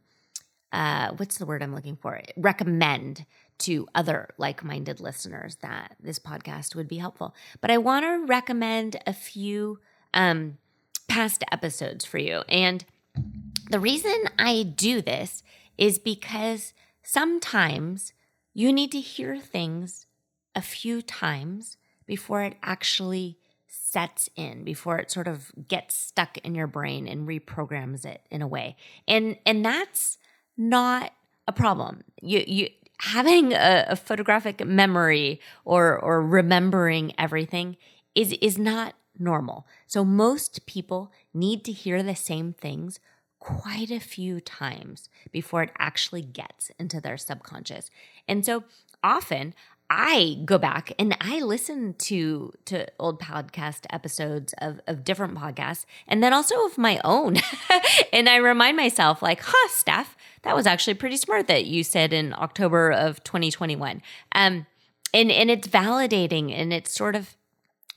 uh, 0.73 1.11
what's 1.17 1.37
the 1.37 1.45
word 1.45 1.61
I'm 1.61 1.73
looking 1.73 1.95
for? 1.95 2.19
Recommend 2.35 3.25
to 3.59 3.87
other 3.93 4.29
like 4.37 4.63
minded 4.63 4.99
listeners 4.99 5.57
that 5.57 5.95
this 5.99 6.17
podcast 6.17 6.75
would 6.75 6.87
be 6.87 6.97
helpful. 6.97 7.35
But 7.61 7.69
I 7.71 7.77
want 7.77 8.03
to 8.03 8.25
recommend 8.25 8.97
a 9.05 9.13
few 9.13 9.79
um, 10.13 10.57
past 11.07 11.43
episodes 11.51 12.03
for 12.03 12.17
you. 12.17 12.43
And 12.49 12.83
the 13.69 13.79
reason 13.79 14.15
I 14.39 14.63
do 14.63 15.01
this 15.01 15.43
is 15.77 15.99
because 15.99 16.73
sometimes 17.03 18.13
you 18.53 18.71
need 18.71 18.91
to 18.91 18.99
hear 18.99 19.37
things 19.37 20.05
a 20.55 20.61
few 20.61 21.01
times 21.01 21.77
before 22.05 22.43
it 22.43 22.55
actually 22.61 23.37
sets 23.67 24.29
in 24.35 24.63
before 24.63 24.97
it 24.97 25.09
sort 25.09 25.27
of 25.27 25.51
gets 25.67 25.95
stuck 25.95 26.37
in 26.39 26.53
your 26.53 26.67
brain 26.67 27.07
and 27.07 27.27
reprograms 27.27 28.05
it 28.05 28.21
in 28.29 28.41
a 28.41 28.47
way 28.47 28.75
and 29.07 29.37
and 29.45 29.65
that's 29.65 30.17
not 30.57 31.11
a 31.47 31.51
problem 31.51 32.03
you 32.21 32.43
you 32.45 32.69
having 32.99 33.53
a, 33.53 33.85
a 33.89 33.95
photographic 33.95 34.65
memory 34.65 35.41
or 35.65 35.97
or 35.97 36.21
remembering 36.21 37.13
everything 37.17 37.75
is 38.15 38.33
is 38.33 38.57
not 38.57 38.93
normal. 39.17 39.67
So 39.87 40.03
most 40.03 40.65
people 40.65 41.11
need 41.33 41.63
to 41.65 41.71
hear 41.71 42.01
the 42.01 42.15
same 42.15 42.53
things 42.53 42.99
quite 43.43 43.91
a 43.91 43.99
few 43.99 44.39
times 44.39 45.09
before 45.33 45.63
it 45.63 45.71
actually 45.77 46.21
gets 46.21 46.71
into 46.79 47.01
their 47.01 47.17
subconscious. 47.17 47.91
And 48.25 48.45
so 48.45 48.63
often 49.03 49.53
I 49.89 50.37
go 50.45 50.57
back 50.57 50.93
and 50.97 51.17
I 51.19 51.41
listen 51.41 51.93
to 51.95 52.53
to 52.65 52.87
old 52.97 53.19
podcast 53.19 53.85
episodes 53.89 54.53
of, 54.59 54.79
of 54.87 55.03
different 55.03 55.35
podcasts 55.35 55.85
and 56.07 56.23
then 56.23 56.31
also 56.31 56.55
of 56.65 56.77
my 56.77 57.01
own. 57.03 57.35
and 58.13 58.29
I 58.29 58.37
remind 58.37 58.77
myself, 58.77 59.21
like, 59.21 59.41
huh, 59.43 59.67
Steph, 59.69 60.15
that 60.43 60.55
was 60.55 60.65
actually 60.65 60.93
pretty 60.93 61.17
smart 61.17 61.47
that 61.47 61.65
you 61.65 61.83
said 61.83 62.13
in 62.13 62.33
October 62.33 62.91
of 62.91 63.21
2021. 63.25 64.01
Um, 64.31 64.67
and 65.13 65.29
and 65.29 65.51
it's 65.51 65.67
validating 65.67 66.57
and 66.57 66.71
it's 66.71 66.95
sort 66.95 67.15
of 67.15 67.35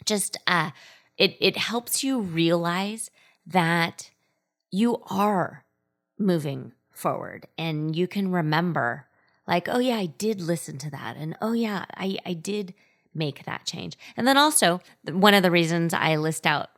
just 0.05 0.37
uh 0.49 0.71
it 1.17 1.37
it 1.41 1.57
helps 1.57 2.03
you 2.03 2.21
realize 2.21 3.13
that 3.47 4.11
you 4.77 5.03
are 5.09 5.65
moving 6.19 6.73
forward 6.93 7.47
and 7.57 7.97
you 7.97 8.07
can 8.07 8.31
remember 8.31 9.07
like 9.47 9.69
oh 9.69 9.79
yeah 9.79 9.97
i 9.97 10.07
did 10.07 10.41
listen 10.41 10.77
to 10.77 10.91
that. 10.91 11.17
And 11.17 11.35
oh 11.41 11.53
yeah 11.53 11.87
i 11.95 12.19
i 12.27 12.35
did 12.35 12.75
make 13.15 13.45
that 13.45 13.65
change. 13.65 13.97
And 14.17 14.29
then 14.29 14.37
also 14.37 14.81
one 15.11 15.33
of 15.33 15.43
the 15.43 15.51
reasons 15.51 15.95
i 15.95 16.17
list 16.17 16.47
out 16.47 16.69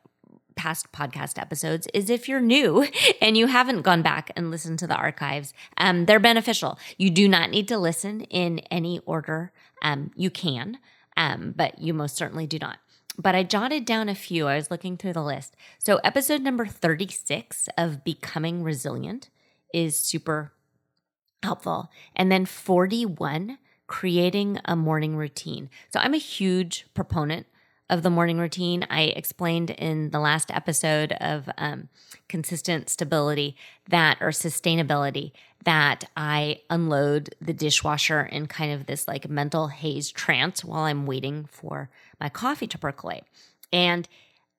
past 0.55 0.91
podcast 0.93 1.41
episodes 1.41 1.89
is 1.93 2.09
if 2.09 2.29
you're 2.29 2.41
new 2.41 2.87
and 3.21 3.37
you 3.37 3.47
haven't 3.49 3.83
gone 3.83 4.03
back 4.03 4.31
and 4.37 4.51
listened 4.51 4.79
to 4.81 4.87
the 4.87 4.97
archives 4.97 5.53
um, 5.77 6.07
they're 6.07 6.21
beneficial. 6.21 6.79
You 6.99 7.11
do 7.11 7.29
not 7.29 7.51
need 7.51 7.67
to 7.69 7.79
listen 7.79 8.21
in 8.23 8.61
any 8.71 9.01
order. 9.07 9.53
Um, 9.83 10.13
you 10.15 10.31
can 10.31 10.79
um, 11.17 11.53
but 11.57 11.81
you 11.81 11.93
most 11.93 12.17
certainly 12.17 12.47
do 12.47 12.61
not 12.61 12.79
but 13.19 13.35
I 13.35 13.43
jotted 13.43 13.85
down 13.85 14.09
a 14.09 14.15
few. 14.15 14.47
I 14.47 14.57
was 14.57 14.71
looking 14.71 14.97
through 14.97 15.13
the 15.13 15.23
list. 15.23 15.57
So, 15.79 15.97
episode 16.05 16.41
number 16.41 16.65
36 16.65 17.69
of 17.77 18.05
Becoming 18.05 18.63
Resilient 18.63 19.29
is 19.75 19.99
super 19.99 20.53
helpful. 21.43 21.91
And 22.15 22.31
then 22.31 22.47
41, 22.47 23.59
creating 23.89 24.61
a 24.65 24.77
morning 24.77 25.17
routine. 25.17 25.69
So, 25.93 25.99
I'm 25.99 26.15
a 26.15 26.19
huge 26.19 26.87
proponent 26.95 27.47
of 27.91 28.03
the 28.03 28.11
morning 28.11 28.39
routine. 28.39 28.87
I 28.91 29.03
explained 29.03 29.71
in 29.71 30.11
the 30.11 30.21
last 30.21 30.51
episode 30.51 31.13
of 31.21 31.49
um, 31.57 31.89
consistent 32.29 32.89
stability 32.89 33.57
that, 33.89 34.19
or 34.21 34.29
sustainability, 34.29 35.33
that 35.65 36.05
I 36.17 36.61
unload 36.71 37.35
the 37.41 37.53
dishwasher 37.53 38.23
in 38.23 38.47
kind 38.47 38.73
of 38.73 38.87
this 38.87 39.09
like 39.09 39.29
mental 39.29 39.69
haze 39.69 40.11
trance 40.11 40.65
while 40.65 40.83
I'm 40.83 41.07
waiting 41.07 41.49
for 41.51 41.91
my 42.21 42.29
coffee 42.29 42.67
to 42.69 42.79
percolate. 42.79 43.25
And 43.73 44.09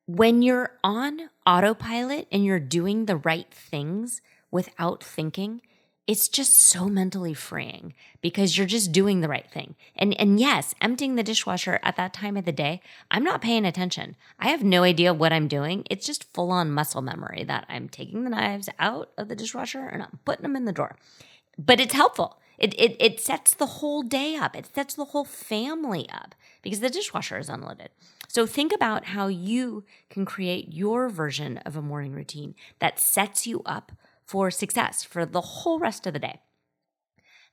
when 0.08 0.42
you're 0.42 0.72
on 0.84 1.30
autopilot 1.46 2.28
and 2.32 2.44
you're 2.44 2.60
doing 2.60 3.06
the 3.06 3.18
right 3.18 3.52
things 3.52 4.22
without 4.52 5.04
thinking, 5.04 5.62
it's 6.10 6.28
just 6.28 6.54
so 6.56 6.88
mentally 6.88 7.36
freeing 7.36 7.94
because 8.20 8.58
you're 8.58 8.66
just 8.66 8.92
doing 8.92 9.22
the 9.22 9.28
right 9.28 9.48
thing. 9.48 9.76
And 9.96 10.20
and 10.20 10.40
yes, 10.40 10.74
emptying 10.82 11.14
the 11.14 11.22
dishwasher 11.22 11.80
at 11.84 11.98
that 11.98 12.14
time 12.14 12.36
of 12.36 12.46
the 12.46 12.52
day, 12.52 12.82
I'm 13.12 13.24
not 13.24 13.44
paying 13.44 13.64
attention. 13.64 14.16
I 14.40 14.48
have 14.48 14.64
no 14.64 14.82
idea 14.82 15.14
what 15.14 15.32
I'm 15.32 15.48
doing. 15.48 15.84
It's 15.88 16.08
just 16.08 16.34
full 16.34 16.50
on 16.50 16.72
muscle 16.72 17.04
memory 17.04 17.44
that 17.44 17.68
I'm 17.70 17.88
taking 17.88 18.24
the 18.24 18.32
knives 18.32 18.70
out 18.80 19.12
of 19.20 19.28
the 19.28 19.36
dishwasher 19.36 19.86
and 19.86 20.02
I'm 20.02 20.18
putting 20.26 20.42
them 20.42 20.56
in 20.56 20.66
the 20.66 20.72
drawer. 20.72 20.96
But 21.60 21.80
it's 21.80 21.94
helpful. 21.94 22.40
It, 22.58 22.74
it, 22.80 22.98
it 23.00 23.20
sets 23.20 23.54
the 23.54 23.68
whole 23.68 24.02
day 24.02 24.36
up. 24.36 24.56
It 24.56 24.68
sets 24.74 24.96
the 24.96 25.06
whole 25.06 25.26
family 25.26 26.10
up 26.10 26.34
because 26.64 26.80
the 26.80 26.90
dishwasher 26.90 27.38
is 27.38 27.50
unloaded. 27.50 27.90
So 28.28 28.48
think 28.48 28.74
about 28.74 29.06
how 29.06 29.28
you 29.28 29.84
can 30.10 30.26
create 30.26 30.74
your 30.74 31.08
version 31.08 31.60
of 31.60 31.76
a 31.76 31.84
morning 31.84 32.14
routine 32.14 32.56
that 32.80 33.00
sets 33.00 33.46
you 33.46 33.62
up 33.64 33.92
for 34.30 34.52
success 34.52 35.04
for 35.04 35.26
the 35.26 35.42
whole 35.42 35.80
rest 35.80 36.06
of 36.06 36.14
the 36.14 36.20
day. 36.20 36.40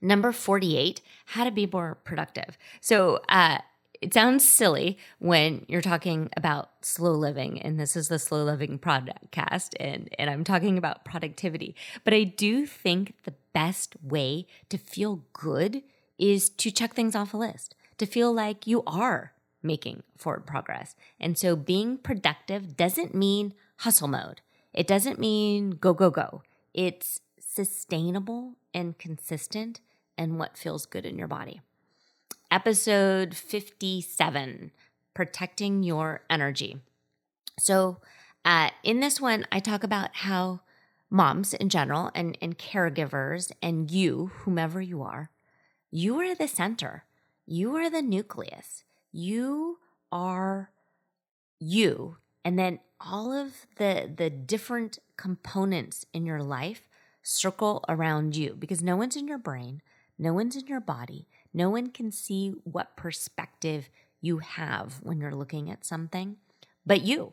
Number 0.02 0.30
48, 0.30 1.00
how 1.24 1.44
to 1.44 1.50
be 1.50 1.66
more 1.66 1.96
productive. 2.04 2.58
So, 2.82 3.20
uh, 3.30 3.60
it 4.02 4.12
sounds 4.12 4.46
silly 4.46 4.98
when 5.18 5.64
you're 5.68 5.80
talking 5.80 6.28
about 6.36 6.68
slow 6.82 7.12
living, 7.12 7.62
and 7.62 7.80
this 7.80 7.96
is 7.96 8.08
the 8.08 8.18
slow 8.18 8.44
living 8.44 8.78
podcast, 8.78 9.70
and, 9.80 10.10
and 10.18 10.28
I'm 10.28 10.44
talking 10.44 10.76
about 10.76 11.02
productivity. 11.02 11.74
But 12.04 12.12
I 12.12 12.24
do 12.24 12.66
think 12.66 13.14
the 13.24 13.32
best 13.54 13.96
way 14.02 14.46
to 14.68 14.76
feel 14.76 15.24
good 15.32 15.82
is 16.18 16.50
to 16.50 16.70
check 16.70 16.92
things 16.92 17.16
off 17.16 17.32
a 17.32 17.38
list, 17.38 17.74
to 17.96 18.04
feel 18.04 18.34
like 18.34 18.66
you 18.66 18.82
are 18.86 19.32
making 19.62 20.02
forward 20.18 20.46
progress. 20.46 20.94
And 21.18 21.38
so 21.38 21.56
being 21.56 21.96
productive 21.96 22.76
doesn't 22.76 23.14
mean 23.14 23.54
hustle 23.78 24.08
mode, 24.08 24.42
it 24.74 24.86
doesn't 24.86 25.18
mean 25.18 25.70
go, 25.70 25.94
go, 25.94 26.10
go. 26.10 26.42
It's 26.76 27.20
sustainable 27.40 28.52
and 28.74 28.98
consistent 28.98 29.80
and 30.18 30.38
what 30.38 30.58
feels 30.58 30.84
good 30.84 31.06
in 31.06 31.16
your 31.16 31.26
body. 31.26 31.62
Episode 32.50 33.34
57 33.34 34.72
Protecting 35.14 35.82
Your 35.82 36.20
Energy. 36.28 36.76
So, 37.58 37.96
uh, 38.44 38.68
in 38.84 39.00
this 39.00 39.22
one, 39.22 39.46
I 39.50 39.58
talk 39.58 39.84
about 39.84 40.10
how 40.12 40.60
moms 41.08 41.54
in 41.54 41.70
general 41.70 42.10
and, 42.14 42.36
and 42.42 42.58
caregivers 42.58 43.50
and 43.62 43.90
you, 43.90 44.30
whomever 44.40 44.82
you 44.82 45.00
are, 45.00 45.30
you 45.90 46.20
are 46.20 46.34
the 46.34 46.46
center. 46.46 47.04
You 47.46 47.74
are 47.76 47.88
the 47.88 48.02
nucleus. 48.02 48.84
You 49.12 49.78
are 50.12 50.70
you. 51.58 52.18
And 52.46 52.56
then 52.56 52.78
all 53.00 53.32
of 53.32 53.66
the 53.74 54.08
the 54.14 54.30
different 54.30 55.00
components 55.16 56.06
in 56.12 56.24
your 56.24 56.44
life 56.44 56.88
circle 57.20 57.84
around 57.88 58.36
you 58.36 58.54
because 58.56 58.84
no 58.84 58.94
one's 58.94 59.16
in 59.16 59.26
your 59.26 59.36
brain, 59.36 59.82
no 60.16 60.32
one's 60.32 60.54
in 60.54 60.68
your 60.68 60.78
body, 60.78 61.26
no 61.52 61.68
one 61.68 61.90
can 61.90 62.12
see 62.12 62.50
what 62.62 62.96
perspective 62.96 63.88
you 64.20 64.38
have 64.38 65.00
when 65.02 65.20
you're 65.20 65.34
looking 65.34 65.68
at 65.68 65.84
something 65.84 66.36
but 66.86 67.02
you. 67.02 67.32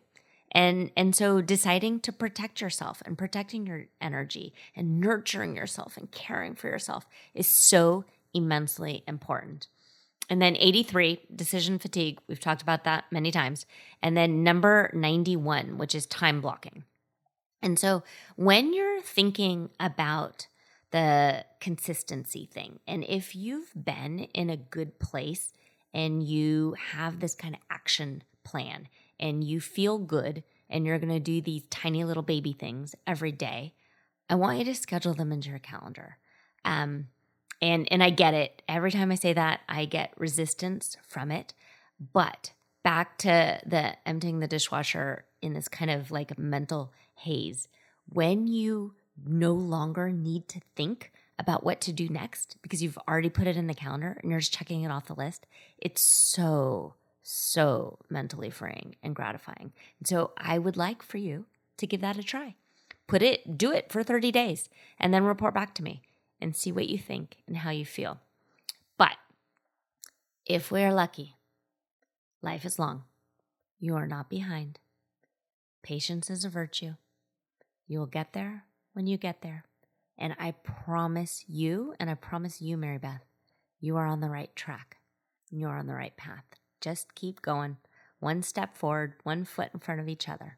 And 0.52 0.90
and 0.98 1.16
so 1.16 1.42
deciding 1.42 2.00
to 2.00 2.12
protect 2.12 2.60
yourself 2.60 3.04
and 3.06 3.16
protecting 3.16 3.68
your 3.68 3.86
energy 4.02 4.52
and 4.76 5.00
nurturing 5.00 5.56
yourself 5.56 5.96
and 5.96 6.10
caring 6.10 6.56
for 6.56 6.70
yourself 6.70 7.06
is 7.36 7.46
so 7.46 8.06
immensely 8.34 9.04
important. 9.08 9.68
And 10.30 10.42
then 10.42 10.56
83, 10.58 11.22
decision 11.36 11.80
fatigue. 11.80 12.20
We've 12.28 12.40
talked 12.40 12.62
about 12.62 12.86
that 12.86 13.06
many 13.12 13.32
times. 13.32 13.66
And 14.02 14.16
then 14.16 14.44
number 14.44 14.90
91, 14.94 15.78
which 15.78 15.94
is 15.94 16.06
time 16.06 16.42
blocking. 16.42 16.86
And 17.62 17.80
so 17.80 18.04
when 18.36 18.74
you're 18.74 19.02
thinking 19.02 19.70
about 19.80 20.48
the 20.92 21.46
consistency 21.60 22.50
thing, 22.52 22.80
and 22.88 23.04
if 23.08 23.36
you've 23.36 23.72
been 23.76 24.20
in 24.34 24.50
a 24.50 24.58
good 24.58 25.00
place 25.00 25.54
and 25.94 26.24
you 26.24 26.76
have 26.92 27.20
this 27.20 27.36
kind 27.36 27.56
of 27.56 27.62
action 27.70 28.24
plan 28.44 28.88
and 29.20 29.44
you 29.44 29.62
feel 29.62 29.98
good 29.98 30.44
and 30.70 30.86
you're 30.86 31.00
going 31.00 31.14
to 31.14 31.20
do 31.20 31.42
these 31.42 31.64
tiny 31.70 32.04
little 32.04 32.24
baby 32.24 32.54
things 32.54 32.96
every 33.08 33.32
day, 33.32 33.74
I 34.30 34.36
want 34.36 34.60
you 34.60 34.66
to 34.66 34.76
schedule 34.76 35.14
them 35.14 35.32
into 35.32 35.50
your 35.50 35.60
calendar. 35.60 36.18
Um, 36.66 37.08
and 37.64 37.88
and 37.92 38.04
I 38.04 38.10
get 38.10 38.34
it. 38.34 38.62
Every 38.68 38.92
time 38.92 39.12
I 39.12 39.16
say 39.16 39.32
that, 39.34 39.62
I 39.70 39.86
get 39.86 40.14
resistance 40.18 40.98
from 41.08 41.32
it. 41.32 41.54
But 42.12 42.52
back 42.84 43.18
to 43.20 43.62
the 43.66 43.96
emptying 44.06 44.40
the 44.40 44.48
dishwasher 44.48 45.24
in 45.42 45.54
this 45.54 45.70
kind 45.70 45.90
of 45.90 46.12
like 46.12 46.38
mental 46.38 46.92
haze. 47.16 47.70
When 48.10 48.48
you 48.48 48.96
no 49.26 49.54
longer 49.54 50.12
need 50.12 50.50
to 50.50 50.60
think 50.76 51.14
about 51.40 51.64
what 51.64 51.80
to 51.82 51.94
do 51.94 52.10
next 52.10 52.58
because 52.62 52.84
you've 52.84 52.98
already 53.08 53.30
put 53.30 53.48
it 53.48 53.56
in 53.56 53.68
the 53.68 53.74
calendar 53.74 54.18
and 54.22 54.30
you're 54.30 54.42
just 54.42 54.54
checking 54.54 54.84
it 54.84 54.92
off 54.92 55.06
the 55.06 55.16
list, 55.16 55.46
it's 55.78 56.02
so, 56.02 56.96
so 57.22 57.98
mentally 58.10 58.50
freeing 58.50 58.98
and 59.02 59.16
gratifying. 59.16 59.72
And 60.00 60.08
so 60.08 60.32
I 60.38 60.60
would 60.60 60.76
like 60.76 61.02
for 61.02 61.18
you 61.18 61.46
to 61.78 61.88
give 61.88 62.02
that 62.02 62.18
a 62.18 62.24
try. 62.24 62.56
Put 63.08 63.22
it, 63.22 63.58
do 63.58 63.72
it 63.72 63.92
for 63.92 64.04
30 64.04 64.32
days 64.32 64.70
and 65.00 65.14
then 65.14 65.24
report 65.24 65.54
back 65.54 65.74
to 65.76 65.84
me 65.84 66.02
and 66.44 66.56
see 66.56 66.72
what 66.72 66.90
you 66.90 66.98
think 66.98 67.38
and 67.48 67.58
how 67.58 67.72
you 67.72 67.86
feel. 67.86 68.20
But 68.98 69.16
if 70.46 70.72
we 70.72 70.84
are 70.84 70.94
lucky, 70.94 71.38
life 72.42 72.66
is 72.66 72.78
long. 72.78 73.04
You 73.80 73.96
are 73.96 74.08
not 74.08 74.30
behind. 74.30 74.80
Patience 75.82 76.30
is 76.30 76.46
a 76.46 76.50
virtue. 76.50 76.94
You 77.88 78.00
will 78.00 78.06
get 78.06 78.34
there 78.34 78.66
when 78.94 79.08
you 79.08 79.18
get 79.18 79.42
there. 79.42 79.66
And 80.18 80.36
I 80.40 80.52
promise 80.52 81.44
you, 81.48 81.96
and 82.00 82.10
I 82.10 82.14
promise 82.14 82.62
you, 82.62 82.78
Mary 82.78 83.00
Beth, 83.00 83.26
you 83.80 83.98
are 83.98 84.06
on 84.06 84.22
the 84.22 84.30
right 84.30 84.56
track. 84.56 84.98
You 85.50 85.68
are 85.68 85.78
on 85.78 85.88
the 85.88 85.94
right 85.94 86.16
path. 86.16 86.46
Just 86.82 87.16
keep 87.16 87.42
going, 87.42 87.78
one 88.20 88.44
step 88.44 88.78
forward, 88.78 89.16
one 89.24 89.44
foot 89.46 89.70
in 89.74 89.80
front 89.80 90.02
of 90.02 90.08
each 90.08 90.30
other. 90.30 90.58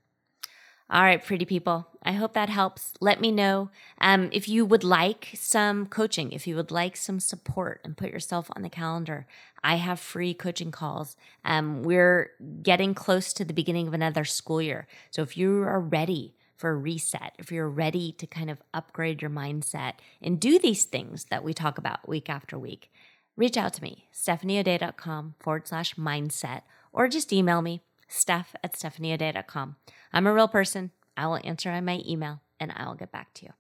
All 0.88 1.02
right, 1.02 1.24
pretty 1.24 1.46
people. 1.46 1.88
I 2.04 2.12
hope 2.12 2.34
that 2.34 2.50
helps. 2.50 2.94
Let 3.02 3.20
me 3.20 3.32
know 3.32 3.72
um, 4.00 4.30
if 4.32 4.48
you 4.48 4.66
would 4.66 4.84
like 4.84 5.30
some 5.34 5.88
coaching, 5.88 6.32
if 6.32 6.46
you 6.46 6.56
would 6.56 6.70
like 6.70 6.96
some 6.96 7.20
support, 7.20 7.82
and 7.84 7.98
put 7.98 8.12
yourself 8.12 8.52
on 8.56 8.62
the 8.62 8.70
calendar. 8.70 9.26
I 9.64 9.76
have 9.78 10.00
free 10.00 10.36
coaching 10.36 10.72
calls. 10.72 11.18
Um, 11.44 11.82
we're 11.82 12.32
getting 12.62 12.94
close 12.94 13.34
to 13.34 13.44
the 13.44 13.54
beginning 13.54 13.88
of 13.88 13.96
another 13.96 14.26
school 14.26 14.62
year. 14.62 14.88
So 15.10 15.24
if 15.24 15.36
you 15.36 15.64
are 15.64 15.80
ready 15.80 16.36
for 16.56 16.70
a 16.70 16.76
reset, 16.76 17.34
if 17.40 17.52
you're 17.52 17.68
ready 17.68 18.12
to 18.14 18.28
kind 18.28 18.52
of 18.52 18.62
upgrade 18.72 19.24
your 19.24 19.32
mindset 19.32 19.94
and 20.22 20.40
do 20.40 20.60
these 20.60 20.86
things 20.86 21.26
that 21.32 21.44
we 21.44 21.54
talk 21.56 21.80
about 21.80 22.08
week 22.08 22.30
after 22.30 22.60
week, 22.60 22.92
reach 23.36 23.58
out 23.58 23.74
to 23.74 23.82
me, 23.82 24.08
stephanieodea.com 24.14 25.34
forward 25.40 25.68
slash 25.68 25.96
mindset, 25.96 26.62
or 26.94 27.08
just 27.08 27.34
email 27.34 27.64
me, 27.64 27.82
steph 28.16 28.56
at 28.64 28.74
stephanieodea.com. 28.74 29.76
I'm 30.14 30.28
a 30.28 30.34
real 30.34 30.48
person. 30.48 30.92
I 31.18 31.28
will 31.28 31.40
answer 31.44 31.70
on 31.72 31.86
my 31.86 32.02
email 32.08 32.42
and 32.60 32.72
I 32.76 32.88
will 32.88 32.96
get 32.96 33.12
back 33.12 33.34
to 33.36 33.46
you. 33.46 33.52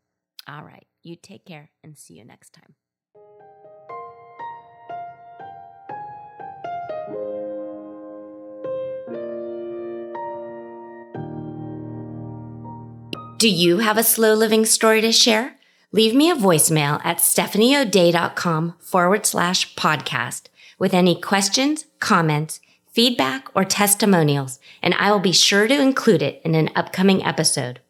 All 0.48 0.64
right. 0.64 0.86
You 1.04 1.16
take 1.16 1.46
care 1.46 1.72
and 1.84 1.98
see 1.98 2.16
you 2.16 2.26
next 2.26 2.54
time. 2.54 2.76
Do 13.38 13.50
you 13.50 13.80
have 13.80 13.98
a 13.98 14.04
slow 14.04 14.34
living 14.34 14.66
story 14.66 15.02
to 15.02 15.12
share? 15.12 15.56
Leave 15.92 16.16
me 16.16 16.32
a 16.32 16.36
voicemail 16.36 17.00
at 17.06 17.18
stephanieodea.com 17.18 18.76
forward 18.80 19.26
slash 19.26 19.76
podcast 19.76 20.48
with 20.80 20.94
any 20.94 21.20
questions, 21.20 21.86
comments, 22.00 22.60
feedback, 22.96 23.50
or 23.54 23.66
testimonials, 23.66 24.58
and 24.82 24.94
I 24.94 25.12
will 25.12 25.20
be 25.20 25.34
sure 25.34 25.68
to 25.68 25.82
include 25.82 26.22
it 26.22 26.42
in 26.46 26.56
an 26.56 26.70
upcoming 26.78 27.22
episode. 27.26 27.82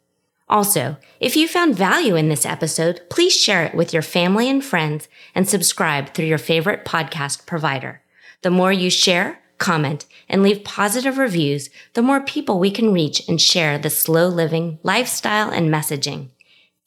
Also, 0.48 0.96
if 1.20 1.36
you 1.36 1.46
found 1.46 1.76
value 1.76 2.16
in 2.16 2.28
this 2.28 2.44
episode, 2.44 3.00
please 3.08 3.32
share 3.32 3.64
it 3.64 3.74
with 3.74 3.92
your 3.92 4.02
family 4.02 4.50
and 4.50 4.64
friends 4.64 5.06
and 5.32 5.48
subscribe 5.48 6.12
through 6.12 6.26
your 6.26 6.38
favorite 6.38 6.84
podcast 6.84 7.46
provider. 7.46 8.02
The 8.42 8.50
more 8.50 8.72
you 8.72 8.90
share, 8.90 9.40
comment, 9.58 10.06
and 10.28 10.42
leave 10.42 10.64
positive 10.64 11.18
reviews, 11.18 11.70
the 11.94 12.02
more 12.02 12.20
people 12.20 12.58
we 12.58 12.72
can 12.72 12.92
reach 12.92 13.28
and 13.28 13.40
share 13.40 13.78
the 13.78 13.90
slow 13.90 14.26
living 14.26 14.80
lifestyle 14.82 15.50
and 15.50 15.72
messaging. 15.72 16.30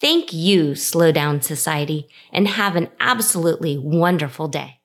Thank 0.01 0.33
you, 0.33 0.75
Slow 0.75 1.13
Down 1.13 1.41
Society, 1.41 2.09
and 2.33 2.49
have 2.49 2.75
an 2.75 2.89
absolutely 2.99 3.77
wonderful 3.77 4.49
day. 4.49 4.78